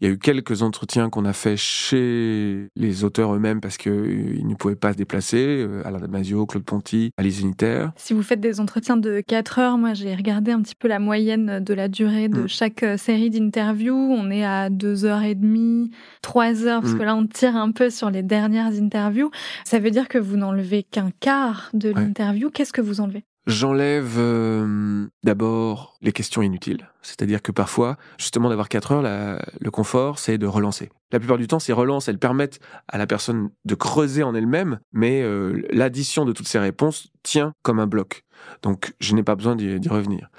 Il 0.00 0.06
y 0.08 0.10
a 0.10 0.14
eu 0.14 0.18
quelques 0.18 0.62
entretiens 0.62 1.10
qu'on 1.10 1.26
a 1.26 1.32
fait 1.34 1.56
chez 1.58 2.68
les 2.74 3.04
auteurs 3.04 3.34
eux-mêmes 3.34 3.60
parce 3.60 3.76
qu'ils 3.76 4.46
ne 4.46 4.54
pouvaient 4.54 4.74
pas 4.76 4.92
se 4.92 4.96
déplacer. 4.96 5.44
Euh, 5.68 5.82
Alain 5.84 5.98
Damasio, 5.98 6.46
Claude 6.46 6.64
Ponty, 6.64 7.10
Alice 7.18 7.40
Unitaire. 7.40 7.92
Si 7.96 8.14
vous 8.14 8.22
faites 8.22 8.40
des 8.40 8.60
entretiens 8.60 8.96
de 8.96 9.20
4 9.20 9.58
heures, 9.58 9.76
moi 9.78 9.92
j'ai 9.92 10.14
regardé 10.14 10.52
un 10.52 10.62
petit 10.62 10.74
peu 10.74 10.88
la 10.88 10.98
moyenne 11.00 11.60
de 11.62 11.74
la 11.74 11.88
durée 11.88 12.28
de 12.28 12.42
Mm. 12.44 12.48
chaque 12.48 12.82
euh, 12.82 12.96
série 12.96 13.28
d'interviews. 13.28 13.94
On 13.94 14.30
est 14.30 14.44
à 14.44 14.70
2 14.70 15.04
heures 15.04 15.22
et 15.22 15.34
demie, 15.34 15.90
3 16.22 16.64
heures, 16.66 16.80
parce 16.80 16.94
Mm. 16.94 16.98
que 16.98 17.02
là 17.02 17.16
on 17.16 17.26
tire 17.26 17.56
un 17.56 17.70
peu 17.72 17.90
sur 17.90 18.10
les 18.10 18.22
dernières 18.22 18.72
interviews. 18.80 19.30
Ça 19.64 19.78
veut 19.80 19.90
dire 19.90 20.08
que 20.08 20.16
vous 20.18 20.36
n'enlevez 20.38 20.82
qu'un 20.82 21.10
quart 21.20 21.68
de 21.74 21.88
Ouais. 21.90 21.94
l'interview. 21.94 22.48
Qu'est-ce 22.50 22.72
que 22.72 22.80
vous 22.80 23.00
enlevez? 23.02 23.24
J'enlève 23.46 24.16
euh, 24.18 25.06
d'abord 25.24 25.96
les 26.02 26.12
questions 26.12 26.42
inutiles. 26.42 26.90
C'est-à-dire 27.02 27.40
que 27.40 27.52
parfois, 27.52 27.96
justement, 28.18 28.50
d'avoir 28.50 28.68
4 28.68 28.92
heures, 28.92 29.40
le 29.58 29.70
confort, 29.70 30.18
c'est 30.18 30.36
de 30.36 30.46
relancer. 30.46 30.90
La 31.10 31.18
plupart 31.18 31.38
du 31.38 31.46
temps, 31.46 31.58
ces 31.58 31.72
relances, 31.72 32.08
elles 32.08 32.18
permettent 32.18 32.60
à 32.86 32.98
la 32.98 33.06
personne 33.06 33.50
de 33.64 33.74
creuser 33.74 34.22
en 34.22 34.34
elle-même, 34.34 34.80
mais 34.92 35.22
euh, 35.22 35.62
l'addition 35.70 36.24
de 36.24 36.32
toutes 36.32 36.48
ces 36.48 36.58
réponses 36.58 37.08
tient 37.22 37.54
comme 37.62 37.80
un 37.80 37.86
bloc. 37.86 38.24
Donc, 38.62 38.92
je 39.00 39.14
n'ai 39.14 39.22
pas 39.22 39.34
besoin 39.34 39.56
d'y 39.56 39.88
revenir. 39.88 40.30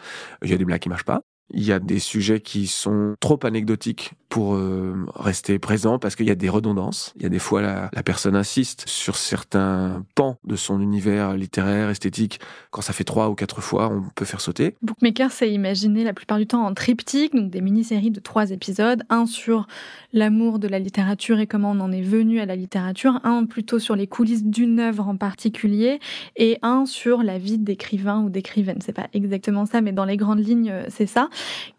Il 0.43 0.49
y 0.49 0.53
a 0.53 0.57
des 0.57 0.65
blagues 0.65 0.81
qui 0.81 0.89
marchent 0.89 1.05
pas. 1.05 1.21
Il 1.53 1.63
y 1.63 1.73
a 1.73 1.79
des 1.79 1.99
sujets 1.99 2.39
qui 2.39 2.67
sont 2.67 3.15
trop 3.19 3.39
anecdotiques 3.43 4.13
pour 4.31 4.55
euh, 4.55 4.95
rester 5.13 5.59
présents 5.59 5.99
parce 5.99 6.15
qu'il 6.15 6.25
y 6.25 6.31
a 6.31 6.35
des 6.35 6.47
redondances. 6.47 7.13
Il 7.17 7.23
y 7.23 7.25
a 7.25 7.29
des 7.29 7.37
fois 7.37 7.61
la, 7.61 7.89
personne 8.01 8.37
insiste 8.37 8.87
sur 8.87 9.17
certains 9.17 10.05
pans 10.15 10.37
de 10.45 10.55
son 10.55 10.79
univers 10.79 11.33
littéraire, 11.33 11.89
esthétique. 11.89 12.39
Quand 12.69 12.81
ça 12.81 12.93
fait 12.93 13.03
trois 13.03 13.29
ou 13.29 13.35
quatre 13.35 13.59
fois, 13.59 13.89
on 13.89 14.03
peut 14.15 14.23
faire 14.23 14.39
sauter. 14.39 14.77
Bookmaker, 14.81 15.33
c'est 15.33 15.51
imaginé 15.51 16.05
la 16.05 16.13
plupart 16.13 16.37
du 16.37 16.47
temps 16.47 16.65
en 16.65 16.73
triptyque, 16.73 17.35
donc 17.35 17.51
des 17.51 17.59
mini-séries 17.59 18.09
de 18.09 18.21
trois 18.21 18.51
épisodes, 18.51 19.03
un 19.09 19.25
sur 19.25 19.67
l'amour 20.13 20.59
de 20.59 20.69
la 20.69 20.79
littérature 20.79 21.39
et 21.39 21.45
comment 21.45 21.71
on 21.71 21.81
en 21.81 21.91
est 21.91 22.01
venu 22.01 22.39
à 22.39 22.45
la 22.45 22.55
littérature, 22.55 23.19
un 23.25 23.45
plutôt 23.45 23.79
sur 23.79 23.97
les 23.97 24.07
coulisses 24.07 24.45
d'une 24.45 24.79
œuvre 24.79 25.09
en 25.09 25.17
particulier, 25.17 25.99
et 26.37 26.57
un 26.61 26.85
sur 26.85 27.21
la 27.21 27.37
vie 27.37 27.57
d'écrivain 27.57 28.21
ou 28.21 28.29
d'écrivaine. 28.29 28.79
C'est 28.79 28.93
pas 28.93 29.09
exactement 29.13 29.65
ça, 29.65 29.81
mais 29.81 29.91
dans 29.91 30.05
les 30.05 30.15
grandes 30.15 30.39
lignes, 30.39 30.71
euh, 30.71 30.85
c'est 30.87 31.05
ça. 31.05 31.29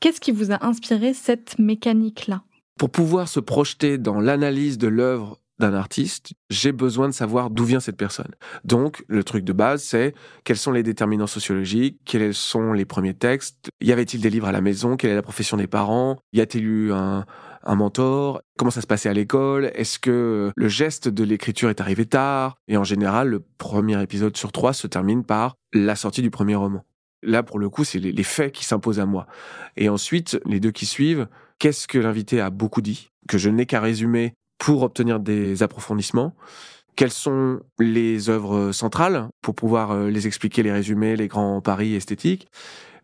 Qu'est-ce 0.00 0.20
qui 0.20 0.32
vous 0.32 0.52
a 0.52 0.66
inspiré 0.66 1.14
cette 1.14 1.58
mécanique-là? 1.58 2.41
Pour 2.78 2.90
pouvoir 2.90 3.28
se 3.28 3.40
projeter 3.40 3.98
dans 3.98 4.20
l'analyse 4.20 4.78
de 4.78 4.88
l'œuvre 4.88 5.38
d'un 5.58 5.74
artiste, 5.74 6.32
j'ai 6.50 6.72
besoin 6.72 7.08
de 7.08 7.14
savoir 7.14 7.50
d'où 7.50 7.64
vient 7.64 7.78
cette 7.78 7.96
personne. 7.96 8.32
Donc, 8.64 9.04
le 9.06 9.22
truc 9.22 9.44
de 9.44 9.52
base, 9.52 9.82
c'est 9.82 10.14
quels 10.44 10.56
sont 10.56 10.72
les 10.72 10.82
déterminants 10.82 11.26
sociologiques, 11.26 12.00
quels 12.04 12.34
sont 12.34 12.72
les 12.72 12.84
premiers 12.84 13.14
textes, 13.14 13.70
y 13.80 13.92
avait-il 13.92 14.20
des 14.20 14.30
livres 14.30 14.48
à 14.48 14.52
la 14.52 14.60
maison, 14.60 14.96
quelle 14.96 15.10
est 15.10 15.14
la 15.14 15.22
profession 15.22 15.56
des 15.56 15.68
parents, 15.68 16.18
y 16.32 16.40
a-t-il 16.40 16.64
eu 16.64 16.92
un, 16.92 17.24
mentor, 17.64 18.42
comment 18.58 18.72
ça 18.72 18.80
se 18.80 18.88
passait 18.88 19.08
à 19.08 19.12
l'école, 19.12 19.70
est-ce 19.74 20.00
que 20.00 20.50
le 20.56 20.68
geste 20.68 21.08
de 21.08 21.22
l'écriture 21.22 21.70
est 21.70 21.80
arrivé 21.80 22.06
tard, 22.06 22.56
et 22.66 22.76
en 22.76 22.84
général, 22.84 23.28
le 23.28 23.44
premier 23.58 24.02
épisode 24.02 24.36
sur 24.36 24.50
trois 24.50 24.72
se 24.72 24.88
termine 24.88 25.22
par 25.22 25.54
la 25.72 25.94
sortie 25.94 26.22
du 26.22 26.30
premier 26.30 26.56
roman. 26.56 26.84
Là, 27.24 27.44
pour 27.44 27.60
le 27.60 27.68
coup, 27.68 27.84
c'est 27.84 28.00
les 28.00 28.22
faits 28.24 28.52
qui 28.52 28.64
s'imposent 28.64 28.98
à 28.98 29.06
moi. 29.06 29.28
Et 29.76 29.88
ensuite, 29.88 30.40
les 30.44 30.58
deux 30.58 30.72
qui 30.72 30.86
suivent, 30.86 31.28
qu'est-ce 31.62 31.86
que 31.86 31.98
l'invité 31.98 32.40
a 32.40 32.50
beaucoup 32.50 32.80
dit, 32.82 33.10
que 33.28 33.38
je 33.38 33.48
n'ai 33.48 33.66
qu'à 33.66 33.80
résumer 33.80 34.34
pour 34.58 34.82
obtenir 34.82 35.20
des 35.20 35.62
approfondissements. 35.62 36.34
Quelles 36.96 37.12
sont 37.12 37.60
les 37.78 38.28
œuvres 38.30 38.72
centrales 38.72 39.28
pour 39.42 39.54
pouvoir 39.54 39.92
euh, 39.92 40.10
les 40.10 40.26
expliquer, 40.26 40.64
les 40.64 40.72
résumer, 40.72 41.14
les 41.14 41.28
grands 41.28 41.60
paris 41.60 41.94
esthétiques? 41.94 42.48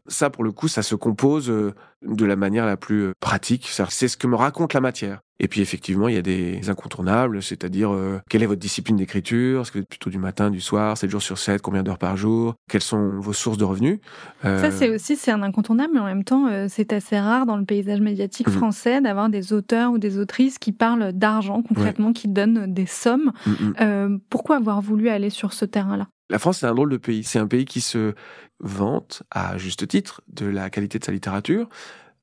Ça, 0.08 0.30
pour 0.30 0.44
le 0.44 0.52
coup, 0.52 0.68
ça 0.68 0.82
se 0.82 0.94
compose 0.94 1.50
euh, 1.50 1.72
de 2.06 2.24
la 2.24 2.36
manière 2.36 2.66
la 2.66 2.76
plus 2.76 3.02
euh, 3.06 3.12
pratique. 3.20 3.68
C'est 3.90 4.08
ce 4.08 4.16
que 4.16 4.26
me 4.26 4.36
raconte 4.36 4.74
la 4.74 4.80
matière. 4.80 5.20
Et 5.40 5.46
puis, 5.46 5.60
effectivement, 5.60 6.08
il 6.08 6.14
y 6.16 6.18
a 6.18 6.22
des 6.22 6.68
incontournables, 6.68 7.42
c'est-à-dire 7.44 7.92
euh, 7.94 8.18
quelle 8.28 8.42
est 8.42 8.46
votre 8.46 8.58
discipline 8.60 8.96
d'écriture? 8.96 9.60
Est-ce 9.60 9.70
que 9.70 9.78
vous 9.78 9.82
êtes 9.82 9.88
plutôt 9.88 10.10
du 10.10 10.18
matin, 10.18 10.50
du 10.50 10.60
soir, 10.60 10.98
7 10.98 11.08
jours 11.10 11.22
sur 11.22 11.38
7, 11.38 11.62
combien 11.62 11.84
d'heures 11.84 11.98
par 11.98 12.16
jour? 12.16 12.54
Quelles 12.68 12.82
sont 12.82 13.20
vos 13.20 13.32
sources 13.32 13.56
de 13.58 13.64
revenus? 13.64 14.00
Euh, 14.44 14.60
Ça, 14.60 14.72
c'est 14.72 14.92
aussi 14.92 15.14
c'est 15.14 15.30
un 15.30 15.42
incontournable, 15.44 15.90
mais 15.94 16.00
en 16.00 16.06
même 16.06 16.24
temps, 16.24 16.48
euh, 16.48 16.66
c'est 16.68 16.92
assez 16.92 17.18
rare 17.20 17.46
dans 17.46 17.56
le 17.56 17.64
paysage 17.64 18.00
médiatique 18.00 18.48
Mhm. 18.48 18.54
français 18.54 19.00
d'avoir 19.00 19.28
des 19.28 19.52
auteurs 19.52 19.92
ou 19.92 19.98
des 19.98 20.18
autrices 20.18 20.58
qui 20.58 20.72
parlent 20.72 21.12
d'argent 21.12 21.62
concrètement, 21.62 22.12
qui 22.12 22.26
donnent 22.28 22.72
des 22.72 22.86
sommes. 22.86 23.30
mm, 23.46 23.50
mm. 23.50 23.74
Euh, 23.80 24.18
pourquoi 24.30 24.56
avoir 24.56 24.80
voulu 24.80 25.08
aller 25.08 25.30
sur 25.30 25.52
ce 25.52 25.64
terrain-là? 25.64 26.08
La 26.30 26.38
France, 26.38 26.58
c'est 26.58 26.66
un 26.66 26.74
drôle 26.74 26.90
de 26.90 26.96
pays. 26.96 27.24
C'est 27.24 27.38
un 27.38 27.46
pays 27.46 27.64
qui 27.64 27.80
se 27.80 28.14
vante, 28.60 29.22
à 29.30 29.56
juste 29.56 29.88
titre, 29.88 30.22
de 30.28 30.46
la 30.46 30.70
qualité 30.70 30.98
de 30.98 31.04
sa 31.04 31.12
littérature. 31.12 31.68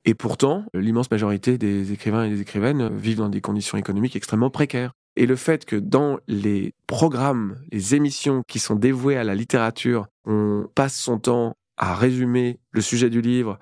Et 0.04 0.14
pourtant, 0.14 0.64
l'immense 0.72 1.10
majorité 1.10 1.58
des 1.58 1.92
écrivains 1.92 2.24
et 2.24 2.30
des 2.30 2.40
écrivaines 2.40 2.88
vivent 2.96 3.18
dans 3.18 3.28
des 3.28 3.40
conditions 3.40 3.76
économiques 3.76 4.14
extrêmement 4.14 4.50
précaires. 4.50 4.92
Et 5.16 5.26
le 5.26 5.34
fait 5.34 5.64
que 5.64 5.76
dans 5.76 6.18
les 6.28 6.74
programmes, 6.86 7.56
les 7.72 7.94
émissions 7.94 8.42
qui 8.46 8.60
sont 8.60 8.76
dévouées 8.76 9.16
à 9.16 9.24
la 9.24 9.34
littérature, 9.34 10.06
on 10.24 10.66
passe 10.74 10.94
son 10.94 11.18
temps 11.18 11.56
à 11.76 11.94
résumer 11.94 12.60
le 12.70 12.82
sujet 12.82 13.10
du 13.10 13.20
livre, 13.20 13.58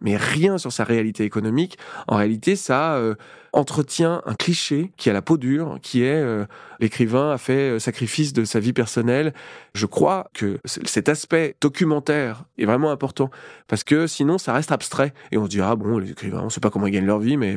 mais 0.00 0.16
rien 0.16 0.58
sur 0.58 0.72
sa 0.72 0.84
réalité 0.84 1.24
économique, 1.24 1.78
en 2.08 2.16
réalité, 2.16 2.56
ça 2.56 2.94
euh, 2.94 3.14
entretient 3.52 4.22
un 4.26 4.34
cliché 4.34 4.92
qui 4.96 5.10
a 5.10 5.12
la 5.12 5.22
peau 5.22 5.36
dure, 5.36 5.78
qui 5.82 6.02
est 6.02 6.20
euh, 6.22 6.44
l'écrivain 6.80 7.32
a 7.32 7.38
fait 7.38 7.70
euh, 7.70 7.78
sacrifice 7.78 8.32
de 8.32 8.44
sa 8.44 8.60
vie 8.60 8.72
personnelle. 8.72 9.32
Je 9.74 9.86
crois 9.86 10.28
que 10.34 10.58
cet 10.64 11.08
aspect 11.08 11.56
documentaire 11.60 12.44
est 12.58 12.66
vraiment 12.66 12.90
important 12.90 13.30
parce 13.68 13.84
que 13.84 14.06
sinon 14.06 14.38
ça 14.38 14.52
reste 14.52 14.72
abstrait 14.72 15.12
et 15.32 15.38
on 15.38 15.44
se 15.44 15.50
dit 15.50 15.60
ah 15.60 15.76
bon 15.76 15.98
les 15.98 16.10
écrivains 16.10 16.42
on 16.42 16.50
sait 16.50 16.60
pas 16.60 16.70
comment 16.70 16.86
ils 16.86 16.92
gagnent 16.92 17.06
leur 17.06 17.18
vie 17.18 17.36
mais 17.36 17.56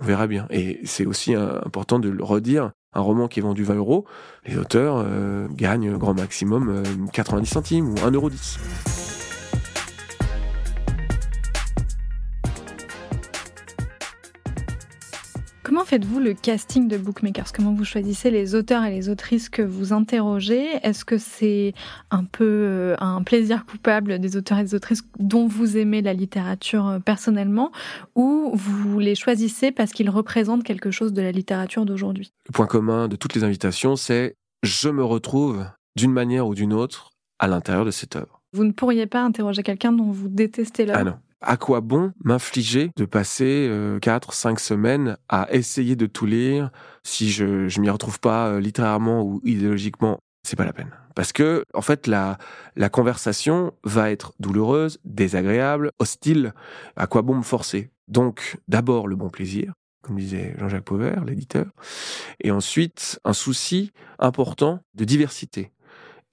on 0.00 0.04
verra 0.04 0.26
bien. 0.26 0.46
Et 0.50 0.80
c'est 0.84 1.06
aussi 1.06 1.34
important 1.34 1.98
de 1.98 2.08
le 2.08 2.22
redire. 2.22 2.70
Un 2.94 3.00
roman 3.00 3.28
qui 3.28 3.40
est 3.40 3.42
vendu 3.42 3.64
20 3.64 3.74
euros, 3.74 4.06
les 4.46 4.56
auteurs 4.56 5.04
gagnent 5.50 5.96
grand 5.98 6.14
maximum 6.14 6.68
euh, 6.70 6.82
90 7.12 7.46
centimes 7.46 7.88
ou 7.90 7.94
1,10 7.94 8.14
euro. 8.14 8.30
Faites-vous 15.88 16.20
le 16.20 16.34
casting 16.34 16.86
de 16.86 16.98
Bookmakers? 16.98 17.50
Comment 17.54 17.72
vous 17.72 17.84
choisissez 17.84 18.30
les 18.30 18.54
auteurs 18.54 18.84
et 18.84 18.90
les 18.90 19.08
autrices 19.08 19.48
que 19.48 19.62
vous 19.62 19.94
interrogez? 19.94 20.66
Est-ce 20.82 21.06
que 21.06 21.16
c'est 21.16 21.72
un 22.10 22.24
peu 22.24 22.44
euh, 22.44 22.96
un 22.98 23.22
plaisir 23.22 23.64
coupable 23.64 24.18
des 24.18 24.36
auteurs 24.36 24.58
et 24.58 24.64
des 24.64 24.74
autrices 24.74 25.02
dont 25.18 25.46
vous 25.46 25.78
aimez 25.78 26.02
la 26.02 26.12
littérature 26.12 26.86
euh, 26.86 26.98
personnellement? 26.98 27.72
Ou 28.16 28.50
vous 28.52 28.98
les 28.98 29.14
choisissez 29.14 29.72
parce 29.72 29.92
qu'ils 29.92 30.10
représentent 30.10 30.62
quelque 30.62 30.90
chose 30.90 31.14
de 31.14 31.22
la 31.22 31.32
littérature 31.32 31.86
d'aujourd'hui? 31.86 32.34
Le 32.48 32.52
point 32.52 32.66
commun 32.66 33.08
de 33.08 33.16
toutes 33.16 33.34
les 33.34 33.42
invitations, 33.42 33.96
c'est 33.96 34.34
je 34.62 34.90
me 34.90 35.02
retrouve 35.02 35.64
d'une 35.96 36.12
manière 36.12 36.46
ou 36.46 36.54
d'une 36.54 36.74
autre 36.74 37.12
à 37.38 37.46
l'intérieur 37.46 37.86
de 37.86 37.92
cette 37.92 38.14
œuvre. 38.14 38.42
Vous 38.52 38.64
ne 38.64 38.72
pourriez 38.72 39.06
pas 39.06 39.22
interroger 39.22 39.62
quelqu'un 39.62 39.92
dont 39.92 40.10
vous 40.10 40.28
détestez 40.28 40.84
l'œuvre? 40.84 40.98
Ah 41.00 41.04
non. 41.04 41.14
À 41.40 41.56
quoi 41.56 41.80
bon 41.80 42.12
m'infliger 42.24 42.90
de 42.96 43.04
passer 43.04 43.68
euh, 43.70 44.00
4, 44.00 44.32
5 44.32 44.58
semaines 44.58 45.16
à 45.28 45.46
essayer 45.52 45.94
de 45.94 46.06
tout 46.06 46.26
lire 46.26 46.70
si 47.04 47.30
je 47.30 47.68
je 47.68 47.80
m'y 47.80 47.90
retrouve 47.90 48.18
pas 48.18 48.48
euh, 48.48 48.60
littérairement 48.60 49.22
ou 49.22 49.40
idéologiquement? 49.44 50.18
C'est 50.42 50.56
pas 50.56 50.64
la 50.64 50.72
peine. 50.72 50.90
Parce 51.14 51.32
que, 51.32 51.64
en 51.74 51.82
fait, 51.82 52.06
la, 52.06 52.38
la 52.76 52.88
conversation 52.88 53.72
va 53.84 54.10
être 54.10 54.34
douloureuse, 54.38 54.98
désagréable, 55.04 55.90
hostile. 55.98 56.54
À 56.96 57.06
quoi 57.06 57.22
bon 57.22 57.34
me 57.34 57.42
forcer? 57.42 57.90
Donc, 58.06 58.56
d'abord, 58.68 59.08
le 59.08 59.16
bon 59.16 59.28
plaisir, 59.28 59.72
comme 60.02 60.16
disait 60.16 60.54
Jean-Jacques 60.58 60.84
Pauvert, 60.84 61.24
l'éditeur. 61.24 61.66
Et 62.40 62.50
ensuite, 62.50 63.20
un 63.24 63.32
souci 63.32 63.92
important 64.18 64.80
de 64.94 65.04
diversité. 65.04 65.72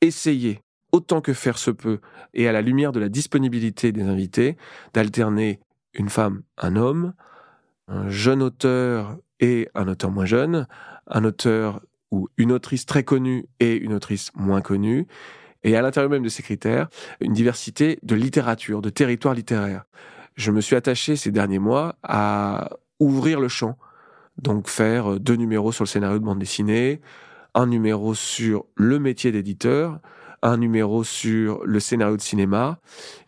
Essayer, 0.02 0.62
autant 0.96 1.20
que 1.20 1.34
faire 1.34 1.58
se 1.58 1.72
peut, 1.72 2.00
et 2.34 2.48
à 2.48 2.54
la 2.54 2.62
lumière 2.62 2.94
de 2.94 3.02
la 3.02 3.10
disponibilité 3.10 3.92
des 3.92 4.04
invités, 4.04 4.56
d'alterner 4.94 5.60
une 5.94 6.08
femme, 6.08 6.44
un 6.58 6.78
homme, 6.78 7.14
un 7.90 8.10
jeune 8.10 8.42
auteur 8.42 9.18
et 9.42 9.68
un 9.76 9.90
auteur 9.90 10.10
moins 10.10 10.26
jeune, 10.26 10.68
un 11.08 11.26
auteur 11.26 11.82
ou 12.12 12.30
une 12.38 12.54
autrice 12.54 12.86
très 12.86 13.04
connue 13.04 13.46
et 13.60 13.76
une 13.76 13.94
autrice 13.94 14.32
moins 14.36 14.62
connue, 14.62 15.06
et 15.64 15.76
à 15.76 15.82
l'intérieur 15.82 16.10
même 16.10 16.24
de 16.24 16.30
ces 16.30 16.44
critères, 16.44 16.88
une 17.20 17.34
diversité 17.34 18.00
de 18.02 18.16
littérature, 18.16 18.82
de 18.82 18.90
territoire 18.90 19.34
littéraire. 19.34 19.84
Je 20.36 20.52
me 20.52 20.62
suis 20.62 20.78
attaché 20.78 21.18
ces 21.18 21.32
derniers 21.32 21.60
mois 21.60 21.98
à 22.04 22.70
ouvrir 23.00 23.42
le 23.42 23.50
champ, 23.50 23.78
donc 24.42 24.70
faire 24.70 25.20
deux 25.20 25.36
numéros 25.36 25.74
sur 25.74 25.84
le 25.84 25.90
scénario 25.90 26.20
de 26.20 26.24
bande 26.24 26.40
dessinée, 26.40 27.02
un 27.54 27.68
numéro 27.68 28.14
sur 28.14 28.66
le 28.76 28.98
métier 29.00 29.34
d'éditeur, 29.34 30.00
un 30.46 30.58
numéro 30.58 31.04
sur 31.04 31.66
le 31.66 31.80
scénario 31.80 32.16
de 32.16 32.22
cinéma, 32.22 32.78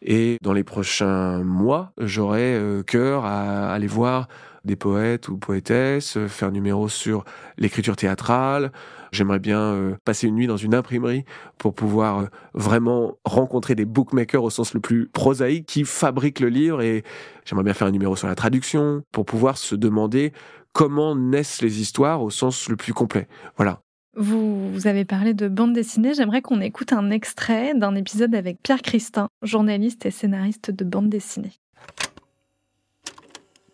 et 0.03 0.37
dans 0.43 0.53
les 0.53 0.63
prochains 0.63 1.43
mois, 1.43 1.91
j'aurai 1.97 2.53
euh, 2.53 2.83
cœur 2.83 3.25
à 3.25 3.73
aller 3.73 3.87
voir 3.87 4.27
des 4.65 4.75
poètes 4.75 5.27
ou 5.27 5.37
poétesses, 5.37 6.17
euh, 6.17 6.27
faire 6.27 6.49
un 6.49 6.51
numéro 6.51 6.89
sur 6.89 7.25
l'écriture 7.57 7.95
théâtrale. 7.95 8.71
J'aimerais 9.11 9.39
bien 9.39 9.59
euh, 9.59 9.95
passer 10.05 10.27
une 10.27 10.35
nuit 10.35 10.45
dans 10.45 10.57
une 10.57 10.75
imprimerie 10.75 11.25
pour 11.57 11.73
pouvoir 11.73 12.27
vraiment 12.53 13.17
rencontrer 13.25 13.73
des 13.73 13.85
bookmakers 13.85 14.43
au 14.43 14.51
sens 14.51 14.75
le 14.75 14.79
plus 14.79 15.07
prosaïque 15.07 15.65
qui 15.65 15.85
fabriquent 15.85 16.41
le 16.41 16.49
livre 16.49 16.83
et 16.83 17.03
j'aimerais 17.45 17.63
bien 17.63 17.73
faire 17.73 17.87
un 17.87 17.91
numéro 17.91 18.15
sur 18.15 18.27
la 18.27 18.35
traduction 18.35 19.01
pour 19.11 19.25
pouvoir 19.25 19.57
se 19.57 19.73
demander 19.73 20.33
comment 20.71 21.15
naissent 21.15 21.63
les 21.63 21.81
histoires 21.81 22.21
au 22.21 22.29
sens 22.29 22.69
le 22.69 22.75
plus 22.75 22.93
complet. 22.93 23.27
Voilà. 23.55 23.86
Vous, 24.19 24.87
avez 24.87 25.05
parlé 25.05 25.35
de 25.35 25.47
bande 25.47 25.73
dessinée. 25.73 26.15
J'aimerais 26.15 26.41
qu'on 26.41 26.59
écoute 26.59 26.91
un 26.91 27.11
extrait 27.11 27.75
d'un 27.75 27.93
épisode 27.93 28.33
avec 28.33 28.57
Pierre 28.63 28.81
Christin, 28.81 29.29
journaliste 29.43 30.07
et 30.07 30.11
scénariste 30.11 30.71
de 30.71 30.83
bande 30.83 31.07
dessinée. 31.07 31.51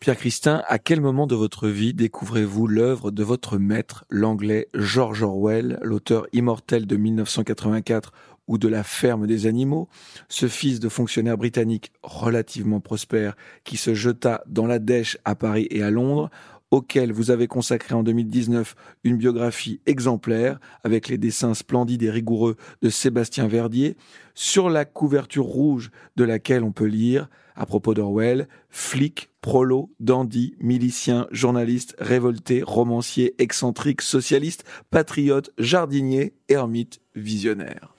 Pierre 0.01 0.17
Christin, 0.17 0.61
à 0.67 0.79
quel 0.79 0.99
moment 0.99 1.27
de 1.27 1.35
votre 1.35 1.69
vie 1.69 1.93
découvrez-vous 1.93 2.67
l'œuvre 2.67 3.09
de 3.09 3.23
votre 3.23 3.57
maître, 3.57 4.03
l'anglais 4.09 4.67
George 4.73 5.23
Orwell, 5.23 5.79
l'auteur 5.81 6.27
immortel 6.33 6.87
de 6.87 6.97
1984 6.97 8.11
ou 8.47 8.57
de 8.57 8.67
La 8.67 8.83
ferme 8.83 9.27
des 9.27 9.45
animaux, 9.45 9.87
ce 10.27 10.49
fils 10.49 10.81
de 10.81 10.89
fonctionnaire 10.89 11.37
britannique 11.37 11.93
relativement 12.03 12.81
prospère 12.81 13.37
qui 13.63 13.77
se 13.77 13.93
jeta 13.93 14.43
dans 14.45 14.65
la 14.65 14.79
dèche 14.79 15.17
à 15.23 15.35
Paris 15.35 15.67
et 15.71 15.83
à 15.83 15.89
Londres, 15.89 16.29
auquel 16.73 17.11
vous 17.11 17.29
avez 17.29 17.45
consacré 17.45 17.93
en 17.93 18.01
2019 18.01 18.75
une 19.03 19.17
biographie 19.17 19.79
exemplaire 19.85 20.59
avec 20.83 21.07
les 21.07 21.19
dessins 21.19 21.53
splendides 21.53 22.01
et 22.01 22.09
rigoureux 22.09 22.55
de 22.81 22.89
Sébastien 22.89 23.47
Verdier, 23.47 23.95
sur 24.33 24.71
la 24.71 24.83
couverture 24.83 25.45
rouge 25.45 25.91
de 26.15 26.23
laquelle 26.23 26.63
on 26.63 26.71
peut 26.71 26.85
lire 26.85 27.29
à 27.55 27.67
propos 27.67 27.93
d'Orwell, 27.93 28.47
flic, 28.71 29.29
prolo, 29.41 29.91
dandy, 29.99 30.55
milicien, 30.59 31.27
journaliste, 31.29 31.95
révolté, 31.99 32.63
romancier, 32.63 33.35
excentrique, 33.37 34.01
socialiste, 34.01 34.63
patriote, 34.89 35.51
jardinier, 35.59 36.33
ermite, 36.49 37.01
visionnaire. 37.13 37.93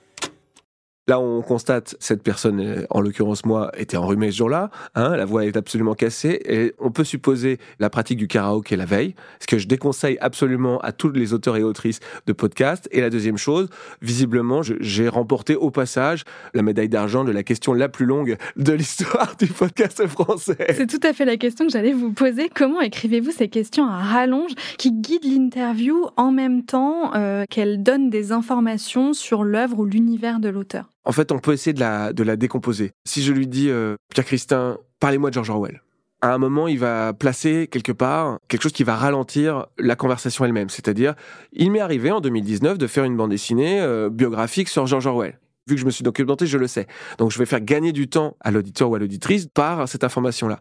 Là, 1.06 1.20
on 1.20 1.42
constate 1.42 1.96
cette 2.00 2.23
personne, 2.23 2.87
en 2.88 3.00
l'occurrence 3.02 3.44
moi, 3.44 3.70
était 3.76 3.99
enrhumée 3.99 4.30
ce 4.30 4.38
jour-là. 4.38 4.70
Hein, 4.94 5.16
la 5.16 5.26
voix 5.26 5.44
est 5.44 5.54
absolument 5.54 5.94
cassée 5.94 6.40
et 6.46 6.73
on 6.78 6.90
peut 6.90 7.04
supposer 7.04 7.58
la 7.78 7.90
pratique 7.90 8.16
du 8.16 8.26
karaoké 8.26 8.75
la 8.75 8.87
veille, 8.87 9.14
ce 9.38 9.46
que 9.46 9.58
je 9.58 9.68
déconseille 9.68 10.16
absolument 10.23 10.78
à 10.78 10.92
tous 10.92 11.11
les 11.11 11.34
auteurs 11.34 11.58
et 11.58 11.62
autrices 11.62 12.00
de 12.26 12.32
podcasts. 12.32 12.88
Et 12.90 13.02
la 13.02 13.11
deuxième 13.11 13.37
chose, 13.37 13.68
visiblement, 14.00 14.62
j'ai 14.62 15.08
remporté 15.08 15.56
au 15.56 15.70
passage 15.70 16.25
la 16.54 16.62
médaille 16.62 16.88
d'argent 16.88 17.25
de 17.25 17.32
la 17.32 17.42
question 17.42 17.75
la 17.75 17.90
plus 17.90 18.06
longue 18.06 18.38
de 18.56 18.73
l'histoire 18.73 19.37
du 19.38 19.49
podcast 19.49 20.06
français. 20.06 20.56
C'est 20.75 20.87
tout 20.87 21.06
à 21.06 21.12
fait 21.12 21.26
la 21.26 21.37
question 21.37 21.66
que 21.66 21.73
j'allais 21.73 21.92
vous 21.92 22.12
poser. 22.12 22.49
Comment 22.49 22.80
écrivez-vous 22.80 23.32
ces 23.32 23.49
questions 23.49 23.87
à 23.87 23.99
rallonge 23.99 24.52
qui 24.78 24.90
guident 24.90 25.30
l'interview 25.30 26.06
en 26.16 26.32
même 26.32 26.64
temps 26.64 27.14
euh, 27.14 27.44
qu'elles 27.50 27.82
donnent 27.82 28.08
des 28.08 28.32
informations 28.32 29.12
sur 29.12 29.44
l'œuvre 29.44 29.80
ou 29.80 29.84
l'univers 29.84 30.40
de 30.40 30.49
l'auteur? 30.49 30.94
En 31.04 31.12
fait, 31.12 31.32
on 31.32 31.38
peut 31.38 31.52
essayer 31.52 31.73
de 31.73 31.80
la, 31.80 32.12
de 32.12 32.23
la 32.23 32.37
décomposer. 32.37 32.92
Si 33.04 33.23
je 33.23 33.32
lui 33.32 33.46
dis, 33.46 33.68
euh, 33.68 33.96
Pierre 34.12 34.26
Christin, 34.26 34.78
parlez-moi 35.00 35.30
de 35.30 35.34
George 35.34 35.50
Orwell. 35.50 35.82
À 36.23 36.32
un 36.32 36.38
moment, 36.38 36.68
il 36.68 36.78
va 36.78 37.12
placer 37.12 37.68
quelque 37.70 37.92
part 37.92 38.38
quelque 38.49 38.62
chose 38.62 38.73
qui 38.73 38.84
va 38.84 38.96
ralentir 38.96 39.66
la 39.78 39.94
conversation 39.94 40.44
elle-même. 40.46 40.70
C'est-à-dire, 40.70 41.14
il 41.52 41.70
m'est 41.70 41.80
arrivé 41.80 42.11
en 42.11 42.20
2019 42.20 42.78
de 42.78 42.87
faire 42.87 43.04
une 43.04 43.16
bande 43.16 43.30
dessinée 43.30 43.82
euh, 43.82 44.08
biographique 44.08 44.68
sur 44.68 44.87
George 44.87 45.06
Orwell. 45.06 45.38
Vu 45.66 45.75
que 45.75 45.80
je 45.80 45.87
me 45.87 45.90
suis 45.90 46.02
documenté, 46.02 46.46
je 46.46 46.56
le 46.56 46.66
sais. 46.66 46.87
Donc, 47.18 47.30
je 47.30 47.38
vais 47.38 47.46
faire 47.46 47.61
gagner 47.61 47.92
du 47.92 48.08
temps 48.08 48.37
à 48.40 48.50
l'auditeur 48.50 48.90
ou 48.90 48.94
à 48.94 48.99
l'auditrice 48.99 49.46
par 49.46 49.87
cette 49.88 50.04
information-là. 50.04 50.61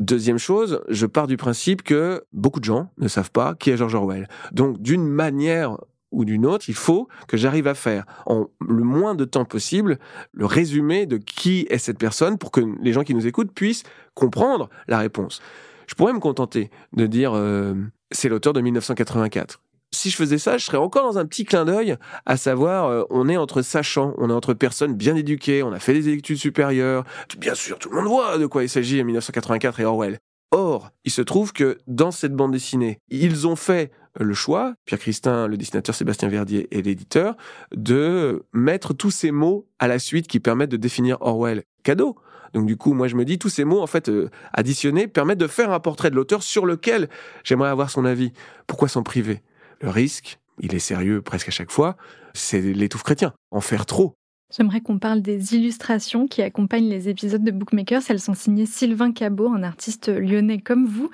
Deuxième 0.00 0.38
chose, 0.38 0.80
je 0.88 1.06
pars 1.06 1.26
du 1.26 1.36
principe 1.36 1.82
que 1.82 2.24
beaucoup 2.32 2.60
de 2.60 2.64
gens 2.64 2.90
ne 2.98 3.08
savent 3.08 3.32
pas 3.32 3.54
qui 3.54 3.70
est 3.70 3.76
George 3.76 3.94
Orwell. 3.94 4.28
Donc, 4.52 4.80
d'une 4.80 5.06
manière 5.06 5.76
ou 6.10 6.24
d'une 6.24 6.46
autre, 6.46 6.66
il 6.68 6.74
faut 6.74 7.08
que 7.26 7.36
j'arrive 7.36 7.66
à 7.66 7.74
faire 7.74 8.04
en 8.26 8.46
le 8.66 8.82
moins 8.82 9.14
de 9.14 9.24
temps 9.24 9.44
possible 9.44 9.98
le 10.32 10.46
résumé 10.46 11.06
de 11.06 11.16
qui 11.16 11.66
est 11.70 11.78
cette 11.78 11.98
personne 11.98 12.38
pour 12.38 12.50
que 12.50 12.60
les 12.80 12.92
gens 12.92 13.02
qui 13.02 13.14
nous 13.14 13.26
écoutent 13.26 13.52
puissent 13.52 13.84
comprendre 14.14 14.68
la 14.86 14.98
réponse. 14.98 15.40
Je 15.86 15.94
pourrais 15.94 16.12
me 16.12 16.20
contenter 16.20 16.70
de 16.92 17.06
dire 17.06 17.32
euh, 17.34 17.74
c'est 18.10 18.28
l'auteur 18.28 18.52
de 18.52 18.60
1984. 18.60 19.60
Si 19.90 20.10
je 20.10 20.16
faisais 20.16 20.36
ça, 20.36 20.58
je 20.58 20.66
serais 20.66 20.76
encore 20.76 21.10
dans 21.10 21.18
un 21.18 21.24
petit 21.24 21.46
clin 21.46 21.64
d'œil, 21.64 21.96
à 22.26 22.36
savoir, 22.36 22.86
euh, 22.86 23.04
on 23.08 23.26
est 23.28 23.38
entre 23.38 23.62
sachants, 23.62 24.14
on 24.18 24.28
est 24.28 24.34
entre 24.34 24.52
personnes 24.52 24.94
bien 24.94 25.16
éduquées, 25.16 25.62
on 25.62 25.72
a 25.72 25.78
fait 25.78 25.94
des 25.94 26.10
études 26.10 26.36
supérieures. 26.36 27.04
Bien 27.38 27.54
sûr, 27.54 27.78
tout 27.78 27.88
le 27.88 27.96
monde 27.96 28.06
voit 28.06 28.36
de 28.36 28.46
quoi 28.46 28.62
il 28.62 28.68
s'agit 28.68 29.00
en 29.00 29.04
1984 29.06 29.80
et 29.80 29.84
Orwell. 29.84 30.18
Or, 30.50 30.90
il 31.04 31.10
se 31.10 31.22
trouve 31.22 31.52
que 31.52 31.78
dans 31.86 32.10
cette 32.10 32.34
bande 32.34 32.52
dessinée, 32.52 33.00
ils 33.08 33.46
ont 33.46 33.56
fait 33.56 33.90
le 34.18 34.34
choix, 34.34 34.74
Pierre 34.84 35.00
Christin, 35.00 35.46
le 35.46 35.56
dessinateur 35.56 35.94
Sébastien 35.94 36.28
Verdier 36.28 36.68
et 36.70 36.82
l'éditeur, 36.82 37.36
de 37.74 38.44
mettre 38.52 38.94
tous 38.94 39.10
ces 39.10 39.30
mots 39.30 39.68
à 39.78 39.88
la 39.88 39.98
suite 39.98 40.26
qui 40.26 40.40
permettent 40.40 40.70
de 40.70 40.76
définir 40.76 41.18
Orwell. 41.20 41.62
Cadeau. 41.84 42.16
Donc 42.54 42.66
du 42.66 42.76
coup, 42.76 42.94
moi 42.94 43.08
je 43.08 43.16
me 43.16 43.24
dis, 43.24 43.38
tous 43.38 43.48
ces 43.48 43.64
mots 43.64 43.80
en 43.80 43.86
fait 43.86 44.08
euh, 44.08 44.30
additionnés 44.52 45.06
permettent 45.06 45.38
de 45.38 45.46
faire 45.46 45.70
un 45.70 45.80
portrait 45.80 46.10
de 46.10 46.16
l'auteur 46.16 46.42
sur 46.42 46.66
lequel 46.66 47.08
j'aimerais 47.44 47.68
avoir 47.68 47.90
son 47.90 48.04
avis. 48.04 48.32
Pourquoi 48.66 48.88
s'en 48.88 49.02
priver? 49.02 49.42
Le 49.80 49.90
risque, 49.90 50.38
il 50.60 50.74
est 50.74 50.80
sérieux 50.80 51.22
presque 51.22 51.48
à 51.48 51.52
chaque 51.52 51.70
fois, 51.70 51.96
c'est 52.34 52.60
l'étouffe 52.60 53.02
chrétien. 53.02 53.32
En 53.50 53.60
faire 53.60 53.86
trop, 53.86 54.14
J'aimerais 54.56 54.80
qu'on 54.80 54.98
parle 54.98 55.20
des 55.20 55.54
illustrations 55.54 56.26
qui 56.26 56.40
accompagnent 56.40 56.88
les 56.88 57.10
épisodes 57.10 57.44
de 57.44 57.50
Bookmakers. 57.50 58.00
Elles 58.08 58.20
sont 58.20 58.32
signées 58.32 58.64
Sylvain 58.64 59.12
Cabot, 59.12 59.48
un 59.48 59.62
artiste 59.62 60.08
lyonnais 60.08 60.58
comme 60.58 60.86
vous. 60.86 61.10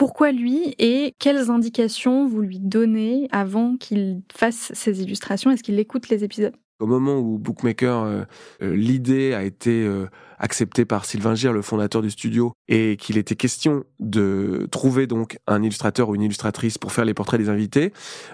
Pourquoi 0.00 0.32
lui 0.32 0.74
et 0.78 1.14
quelles 1.18 1.50
indications 1.50 2.26
vous 2.26 2.40
lui 2.40 2.58
donnez 2.58 3.28
avant 3.32 3.76
qu'il 3.76 4.22
fasse 4.32 4.72
ces 4.72 5.02
illustrations? 5.02 5.50
Est-ce 5.50 5.62
qu'il 5.62 5.78
écoute 5.78 6.08
les 6.08 6.24
épisodes? 6.24 6.54
Au 6.78 6.86
moment 6.86 7.18
où 7.18 7.36
Bookmaker, 7.36 8.04
euh, 8.04 8.22
euh, 8.62 8.74
l'idée 8.74 9.34
a 9.34 9.42
été 9.42 9.86
euh, 10.40 10.44
acceptée 10.50 10.84
par 10.84 11.04
Sylvain 11.04 11.34
Gir, 11.34 11.52
le 11.52 11.62
fondateur 11.62 12.02
du 12.02 12.10
studio, 12.10 12.52
et 12.68 12.96
qu'il 12.96 13.18
était 13.18 13.36
question 13.36 13.84
de 13.98 14.66
trouver 14.70 15.06
donc 15.06 15.38
un 15.46 15.62
illustrateur 15.62 16.08
ou 16.08 16.14
une 16.14 16.22
illustratrice 16.22 16.78
pour 16.78 16.92
faire 16.92 17.04
les 17.04 17.14
portraits 17.14 17.40
des 17.40 17.48
invités, 17.48 17.92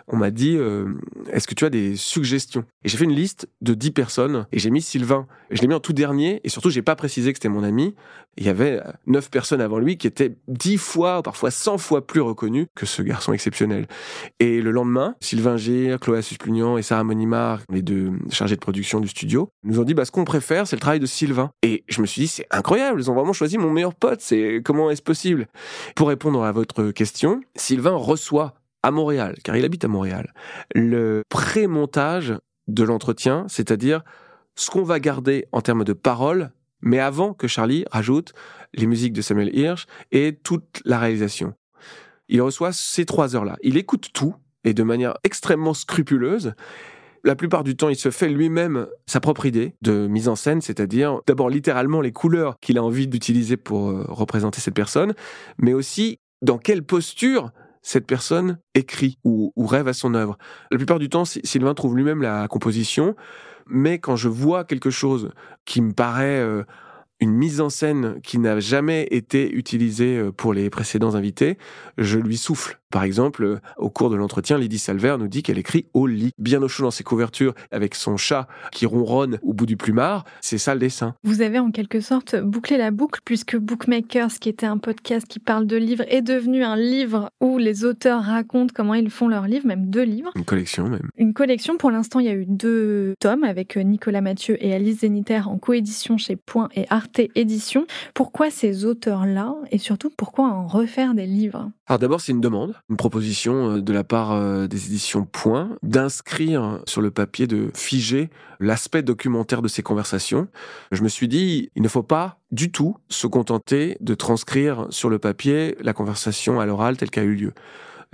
on 0.08 0.16
m'a 0.16 0.30
dit 0.30 0.56
euh, 0.56 0.86
est-ce 1.32 1.46
que 1.46 1.54
tu 1.54 1.64
as 1.64 1.70
des 1.70 1.96
suggestions? 1.96 2.64
Et 2.84 2.88
j'ai 2.88 2.96
fait 2.96 3.04
une 3.04 3.14
liste 3.14 3.48
de 3.60 3.74
10 3.74 3.90
personnes 3.90 4.46
et 4.52 4.58
j'ai 4.58 4.70
mis 4.70 4.82
Sylvain. 4.82 5.26
Je 5.50 5.60
l'ai 5.60 5.68
mis 5.68 5.74
en 5.74 5.80
tout 5.80 5.92
dernier 5.92 6.40
et 6.44 6.48
surtout 6.48 6.70
j'ai 6.70 6.82
pas 6.82 6.96
précisé 6.96 7.32
que 7.32 7.38
c'était 7.38 7.48
mon 7.48 7.64
ami. 7.64 7.94
Il 8.38 8.44
y 8.44 8.48
avait 8.48 8.82
9 9.06 9.30
personnes 9.30 9.60
avant 9.60 9.78
lui 9.78 9.96
qui 9.96 10.06
étaient 10.06 10.36
10 10.48 10.76
fois, 10.76 11.22
parfois 11.22 11.50
100 11.50 11.78
fois 11.78 12.06
plus 12.06 12.20
reconnus 12.20 12.66
que 12.74 12.86
ce 12.86 13.02
garçon 13.02 13.32
exceptionnel. 13.32 13.86
Et 14.40 14.60
le 14.60 14.70
lendemain, 14.70 15.14
Sylvain 15.20 15.56
Gir, 15.56 15.98
Chloé 16.00 16.22
Susplugnan 16.22 16.76
et 16.78 16.82
Sarah 16.82 17.04
Monimar, 17.04 17.60
les 17.72 17.82
deux 17.82 18.12
chargés 18.30 18.56
de 18.56 18.60
production 18.60 19.00
du 19.00 19.08
studio, 19.08 19.48
nous 19.64 19.80
ont 19.80 19.84
dit 19.84 19.94
bah, 19.94 20.04
ce 20.04 20.10
qu'on 20.10 20.24
préfère 20.24 20.66
c'est 20.66 20.76
le 20.76 20.80
travail 20.80 21.00
de 21.00 21.06
Sylvain. 21.06 21.50
Me 22.00 22.06
suis 22.06 22.22
dit 22.22 22.28
c'est 22.28 22.46
incroyable, 22.50 23.00
ils 23.00 23.10
ont 23.10 23.14
vraiment 23.14 23.32
choisi 23.32 23.58
mon 23.58 23.70
meilleur 23.70 23.94
pote 23.94 24.20
c'est 24.20 24.60
comment 24.64 24.90
est-ce 24.90 25.02
possible? 25.02 25.46
Pour 25.94 26.08
répondre 26.08 26.42
à 26.44 26.52
votre 26.52 26.90
question, 26.90 27.40
Sylvain 27.54 27.94
reçoit 27.94 28.54
à 28.82 28.90
Montréal, 28.90 29.36
car 29.42 29.56
il 29.56 29.64
habite 29.64 29.84
à 29.84 29.88
Montréal, 29.88 30.32
le 30.74 31.22
pré-montage 31.28 32.34
de 32.68 32.84
l'entretien, 32.84 33.44
c'est-à-dire 33.48 34.02
ce 34.54 34.70
qu'on 34.70 34.82
va 34.82 35.00
garder 35.00 35.46
en 35.52 35.60
termes 35.60 35.84
de 35.84 35.92
paroles, 35.92 36.50
mais 36.80 37.00
avant 37.00 37.34
que 37.34 37.48
Charlie 37.48 37.84
rajoute 37.90 38.32
les 38.74 38.86
musiques 38.86 39.12
de 39.12 39.22
Samuel 39.22 39.56
Hirsch 39.56 39.86
et 40.12 40.38
toute 40.42 40.82
la 40.84 40.98
réalisation. 40.98 41.54
Il 42.28 42.42
reçoit 42.42 42.72
ces 42.72 43.06
trois 43.06 43.36
heures-là. 43.36 43.56
Il 43.62 43.76
écoute 43.76 44.10
tout, 44.12 44.34
et 44.64 44.74
de 44.74 44.82
manière 44.82 45.14
extrêmement 45.24 45.74
scrupuleuse, 45.74 46.54
la 47.24 47.34
plupart 47.34 47.64
du 47.64 47.76
temps, 47.76 47.88
il 47.88 47.96
se 47.96 48.10
fait 48.10 48.28
lui-même 48.28 48.86
sa 49.06 49.20
propre 49.20 49.46
idée 49.46 49.74
de 49.82 50.06
mise 50.06 50.28
en 50.28 50.36
scène, 50.36 50.60
c'est-à-dire 50.60 51.20
d'abord 51.26 51.50
littéralement 51.50 52.00
les 52.00 52.12
couleurs 52.12 52.58
qu'il 52.60 52.78
a 52.78 52.82
envie 52.82 53.08
d'utiliser 53.08 53.56
pour 53.56 53.90
euh, 53.90 54.04
représenter 54.08 54.60
cette 54.60 54.74
personne, 54.74 55.14
mais 55.58 55.72
aussi 55.72 56.18
dans 56.42 56.58
quelle 56.58 56.82
posture 56.82 57.50
cette 57.82 58.06
personne 58.06 58.58
écrit 58.74 59.18
ou, 59.24 59.52
rêve 59.56 59.86
à 59.86 59.92
son 59.92 60.14
œuvre. 60.14 60.36
La 60.72 60.76
plupart 60.76 60.98
du 60.98 61.08
temps, 61.08 61.24
Sylvain 61.24 61.72
trouve 61.74 61.96
lui-même 61.96 62.20
la 62.20 62.48
composition, 62.48 63.14
mais 63.66 63.98
quand 64.00 64.16
je 64.16 64.28
vois 64.28 64.64
quelque 64.64 64.90
chose 64.90 65.30
qui 65.64 65.80
me 65.80 65.92
paraît 65.92 66.40
euh, 66.40 66.64
une 67.20 67.32
mise 67.32 67.60
en 67.60 67.70
scène 67.70 68.20
qui 68.22 68.38
n'a 68.38 68.60
jamais 68.60 69.06
été 69.10 69.50
utilisée 69.52 70.18
euh, 70.18 70.32
pour 70.32 70.52
les 70.52 70.68
précédents 70.68 71.14
invités, 71.14 71.58
je 71.96 72.18
lui 72.18 72.36
souffle 72.36 72.80
Par 72.90 73.02
exemple, 73.02 73.44
euh, 73.44 73.60
au 73.78 73.90
cours 73.90 74.10
de 74.10 74.16
l'entretien, 74.16 74.58
Lydie 74.58 74.78
Salver 74.78 75.16
nous 75.18 75.28
dit 75.28 75.42
qu'elle 75.42 75.58
écrit 75.58 75.86
au 75.94 76.06
lit, 76.06 76.32
bien 76.38 76.62
au 76.62 76.68
chaud 76.68 76.84
dans 76.84 76.90
ses 76.90 77.04
couvertures, 77.04 77.54
avec 77.70 77.94
son 77.94 78.16
chat 78.16 78.46
qui 78.72 78.86
ronronne 78.86 79.38
au 79.42 79.52
bout 79.52 79.66
du 79.66 79.76
plumard. 79.76 80.24
C'est 80.40 80.58
ça 80.58 80.74
le 80.74 80.80
dessin. 80.80 81.14
Vous 81.24 81.42
avez 81.42 81.58
en 81.58 81.70
quelque 81.70 82.00
sorte 82.00 82.36
bouclé 82.36 82.76
la 82.76 82.90
boucle 82.90 83.20
puisque 83.24 83.56
Bookmakers, 83.56 84.32
qui 84.40 84.48
était 84.48 84.66
un 84.66 84.78
podcast 84.78 85.26
qui 85.26 85.38
parle 85.38 85.66
de 85.66 85.76
livres, 85.76 86.04
est 86.08 86.22
devenu 86.22 86.62
un 86.62 86.76
livre 86.76 87.30
où 87.40 87.58
les 87.58 87.84
auteurs 87.84 88.22
racontent 88.22 88.72
comment 88.74 88.94
ils 88.94 89.10
font 89.10 89.28
leurs 89.28 89.48
livres, 89.48 89.66
même 89.66 89.90
deux 89.90 90.04
livres. 90.04 90.30
Une 90.36 90.44
collection 90.44 90.88
même. 90.88 91.10
Une 91.16 91.34
collection, 91.34 91.76
pour 91.76 91.90
l'instant, 91.90 92.20
il 92.20 92.26
y 92.26 92.30
a 92.30 92.34
eu 92.34 92.46
deux 92.46 93.14
tomes 93.20 93.44
avec 93.44 93.76
Nicolas 93.76 94.20
Mathieu 94.20 94.56
et 94.64 94.74
Alice 94.74 95.00
Zéniter 95.00 95.42
en 95.46 95.58
coédition 95.58 96.18
chez 96.18 96.36
Point 96.36 96.68
et 96.74 96.86
Arte 96.90 97.20
Édition. 97.34 97.86
Pourquoi 98.14 98.50
ces 98.50 98.84
auteurs-là? 98.84 99.54
Et 99.70 99.78
surtout 99.78 100.10
pourquoi 100.16 100.46
en 100.46 100.66
refaire 100.66 101.14
des 101.14 101.26
livres? 101.26 101.70
Alors 101.86 101.98
d'abord, 101.98 102.20
c'est 102.20 102.32
une 102.32 102.40
demande, 102.40 102.74
une 102.88 102.96
proposition 102.96 103.76
euh, 103.76 103.82
de 103.82 103.92
la 103.92 104.04
part 104.04 104.32
euh, 104.32 104.66
des 104.66 104.86
éditions 104.86 105.24
Point 105.24 105.76
d'inscrire 105.82 106.80
sur 106.86 107.00
le 107.00 107.10
papier, 107.10 107.46
de 107.46 107.70
figer 107.74 108.30
l'aspect 108.60 109.02
documentaire 109.02 109.62
de 109.62 109.68
ces 109.68 109.82
conversations. 109.82 110.48
Je 110.92 111.02
me 111.02 111.08
suis 111.08 111.28
dit, 111.28 111.70
il 111.74 111.82
ne 111.82 111.88
faut 111.88 112.02
pas 112.02 112.38
du 112.52 112.70
tout 112.70 112.96
se 113.08 113.26
contenter 113.26 113.96
de 114.00 114.14
transcrire 114.14 114.86
sur 114.90 115.10
le 115.10 115.18
papier 115.18 115.76
la 115.80 115.92
conversation 115.92 116.60
à 116.60 116.66
l'oral 116.66 116.96
telle 116.96 117.10
qu'elle 117.10 117.24
a 117.24 117.26
eu 117.26 117.34
lieu. 117.34 117.52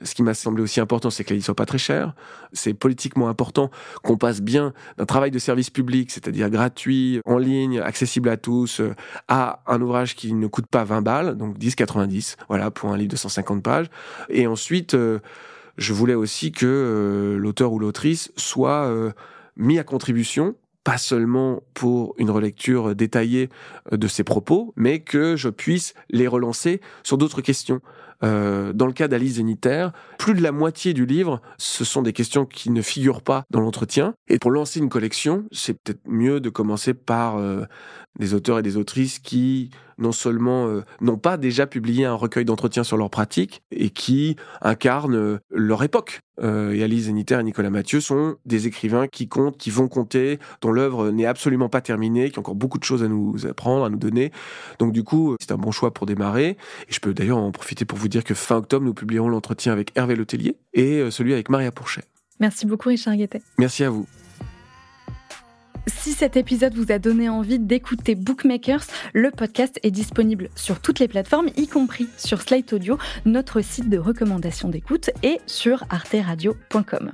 Ce 0.05 0.15
qui 0.15 0.23
m'a 0.23 0.35
semblé 0.35 0.63
aussi 0.63 0.81
important, 0.81 1.11
c'est 1.11 1.25
qu'elle 1.25 1.37
ne 1.37 1.43
soit 1.43 1.55
pas 1.55 1.67
très 1.67 1.79
chère. 1.79 2.15
C'est 2.53 2.75
politiquement 2.75 3.29
important 3.29 3.71
qu'on 4.03 4.17
passe 4.17 4.41
bien 4.41 4.73
d'un 4.99 5.07
travail 5.07 5.31
de 5.31 5.39
service 5.39 5.71
public, 5.71 6.11
c'est-à-dire 6.11 6.51
gratuit, 6.51 7.21
en 7.25 7.39
ligne, 7.39 7.81
accessible 7.81 8.29
à 8.29 8.37
tous, 8.37 8.81
euh, 8.81 8.95
à 9.29 9.63
un 9.67 9.81
ouvrage 9.81 10.15
qui 10.15 10.33
ne 10.35 10.47
coûte 10.47 10.67
pas 10.67 10.85
20 10.85 11.03
balles, 11.03 11.37
donc 11.37 11.59
10,90, 11.59 12.37
voilà, 12.49 12.71
pour 12.71 12.91
un 12.91 12.97
livre 12.97 13.11
de 13.11 13.17
150 13.17 13.63
pages. 13.63 13.87
Et 14.29 14.47
ensuite, 14.47 14.95
euh, 14.95 15.21
je 15.79 15.93
voulais 15.93 16.15
aussi 16.15 16.53
que 16.53 16.67
euh, 16.67 17.39
l'auteur 17.39 17.73
ou 17.73 17.79
l'autrice 17.79 18.33
soit 18.37 18.91
mis 19.57 19.79
à 19.79 19.85
contribution 19.85 20.55
pas 20.85 20.99
seulement 20.99 21.63
pour 21.75 22.15
une 22.19 22.31
relecture 22.31 22.95
détaillée 22.95 23.49
de 23.91 24.09
ses 24.09 24.25
propos, 24.25 24.73
mais 24.77 25.01
que 25.01 25.37
je 25.37 25.49
puisse 25.49 25.95
les 26.11 26.27
relancer 26.27 26.81
sur 27.03 27.19
d'autres 27.19 27.41
questions. 27.41 27.81
Euh, 28.25 28.73
dans 28.73 28.87
le 28.87 28.93
cas 28.93 29.09
d'Alice 29.09 29.35
Zénitaire, 29.35 29.93
plus 30.19 30.35
de 30.35 30.43
la 30.43 30.53
moitié 30.53 30.95
du 30.95 31.07
livre, 31.07 31.41
ce 31.59 31.85
sont 31.85 32.03
des 32.03 32.13
questions 32.13 32.47
qui 32.47 32.71
ne 32.71 32.83
figurent 32.83 33.23
pas 33.23 33.45
dans 33.51 33.61
l'entretien. 33.61 34.15
Et 34.29 34.39
pour 34.39 34.51
lancer 34.51 34.79
une 34.79 34.89
collection, 34.89 35.45
c'est 35.51 35.75
peut-être 35.75 36.03
mieux 36.07 36.41
de 36.41 36.49
commencer 36.49 36.95
par 36.95 37.39
euh, 37.39 37.65
des 38.19 38.35
auteurs 38.35 38.59
et 38.59 38.63
des 38.63 38.77
autrices 38.77 39.19
qui 39.19 39.71
non 40.03 40.13
seulement 40.13 40.67
euh, 40.67 40.85
n'ont 41.01 41.17
pas 41.17 41.39
déjà 41.39 41.67
publié 41.67 42.05
un 42.05 42.15
recueil 42.15 42.45
d'entretiens 42.45 42.85
sur 42.85 42.97
leur 42.97 43.09
pratique 43.09 43.63
et 43.71 43.91
qui 43.91 44.37
incarnent 44.61 45.17
euh, 45.17 45.39
leur 45.51 45.83
époque. 45.83 46.21
Euh, 46.43 46.73
et 46.73 46.83
Alice 46.83 47.09
et 47.09 47.13
Nicolas 47.13 47.71
Mathieu 47.71 48.01
sont 48.01 48.37
des 48.45 48.67
écrivains 48.67 49.07
qui 49.07 49.29
comptent, 49.29 49.57
qui 49.57 49.71
vont 49.71 49.89
compter, 49.89 50.39
dont 50.61 50.73
l'œuvre 50.73 51.11
n'est 51.11 51.27
absolument 51.27 51.69
pas 51.69 51.81
terminée, 51.81 52.31
qui 52.31 52.39
ont 52.39 52.41
encore 52.41 52.55
beaucoup 52.55 52.79
de 52.79 52.85
choses 52.85 53.03
à 53.03 53.09
nous 53.09 53.47
apprendre, 53.47 53.85
à 53.85 53.91
nous 53.91 53.99
donner. 53.99 54.33
Donc 54.79 54.93
du 54.93 55.05
coup, 55.05 55.37
c'est 55.41 55.53
un 55.53 55.59
bon 55.59 55.71
choix 55.71 55.95
pour 55.95 56.07
démarrer. 56.07 56.57
Et 56.89 56.93
je 56.93 57.01
peux 57.01 57.15
d'ailleurs 57.15 57.39
en 57.39 57.53
profiter 57.53 57.85
pour 57.85 57.99
vous 57.99 58.09
dire 58.09 58.25
que 58.25 58.35
fin 58.35 58.57
octobre, 58.57 58.85
nous 58.85 58.95
publierons 58.95 59.29
l'entretien 59.29 59.73
avec 59.73 59.97
Hervé 59.97 60.17
Letellier 60.17 60.57
et 60.75 61.11
celui 61.11 61.33
avec 61.33 61.49
Maria 61.49 61.71
Pourchet. 61.71 62.05
Merci 62.41 62.67
beaucoup 62.67 62.89
Richard 62.89 63.15
Guettet. 63.15 63.43
Merci 63.59 63.85
à 63.85 63.91
vous. 63.91 64.07
Si 65.87 66.13
cet 66.13 66.37
épisode 66.37 66.75
vous 66.75 66.93
a 66.93 66.99
donné 66.99 67.29
envie 67.29 67.59
d'écouter 67.59 68.15
Bookmakers, 68.15 68.85
le 69.13 69.31
podcast 69.31 69.81
est 69.83 69.91
disponible 69.91 70.49
sur 70.55 70.81
toutes 70.81 71.01
les 71.01 71.09
plateformes, 71.09 71.49
y 71.57 71.67
compris 71.67 72.09
sur 72.17 72.41
Slate 72.41 72.73
Audio, 72.73 72.99
notre 73.25 73.61
site 73.63 73.89
de 73.89 73.99
recommandation 73.99 74.69
d'écoute, 74.69 75.11
et 75.23 75.41
sur 75.47 75.85
arteradio.com. 75.91 77.13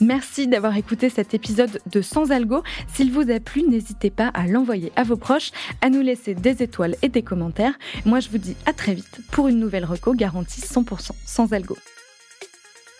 Merci 0.00 0.46
d'avoir 0.46 0.76
écouté 0.76 1.08
cet 1.08 1.32
épisode 1.32 1.80
de 1.90 2.02
Sans 2.02 2.30
Algo. 2.30 2.62
S'il 2.92 3.12
vous 3.12 3.30
a 3.30 3.40
plu, 3.40 3.62
n'hésitez 3.62 4.10
pas 4.10 4.28
à 4.28 4.46
l'envoyer 4.46 4.92
à 4.96 5.04
vos 5.04 5.16
proches, 5.16 5.52
à 5.80 5.88
nous 5.88 6.02
laisser 6.02 6.34
des 6.34 6.62
étoiles 6.62 6.96
et 7.02 7.08
des 7.08 7.22
commentaires. 7.22 7.78
Moi, 8.04 8.20
je 8.20 8.28
vous 8.28 8.38
dis 8.38 8.56
à 8.66 8.72
très 8.72 8.94
vite 8.94 9.20
pour 9.30 9.48
une 9.48 9.58
nouvelle 9.58 9.84
reco 9.84 10.12
garantie 10.12 10.60
100% 10.60 11.12
sans 11.24 11.52
algo. 11.52 11.76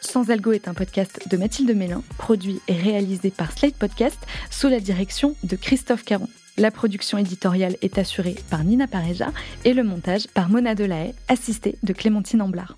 Sans 0.07 0.31
Algo 0.31 0.53
est 0.53 0.69
un 0.69 0.75
podcast 0.75 1.29
de 1.29 1.37
Mathilde 1.37 1.75
Mélin, 1.77 2.03
produit 2.17 2.61
et 2.69 2.75
réalisé 2.75 3.31
par 3.31 3.51
Slate 3.51 3.75
Podcast 3.75 4.17
sous 4.51 4.69
la 4.69 4.79
direction 4.79 5.35
de 5.43 5.57
Christophe 5.57 6.05
Caron. 6.05 6.29
La 6.57 6.71
production 6.71 7.19
éditoriale 7.19 7.77
est 7.83 7.99
assurée 7.99 8.37
par 8.49 8.63
Nina 8.63 8.87
Pareja 8.87 9.33
et 9.65 9.75
le 9.75 9.83
montage 9.83 10.29
par 10.29 10.49
Mona 10.49 10.77
Delahaye, 10.77 11.13
assistée 11.27 11.75
de 11.83 11.93
Clémentine 11.93 12.41
Amblard. 12.41 12.77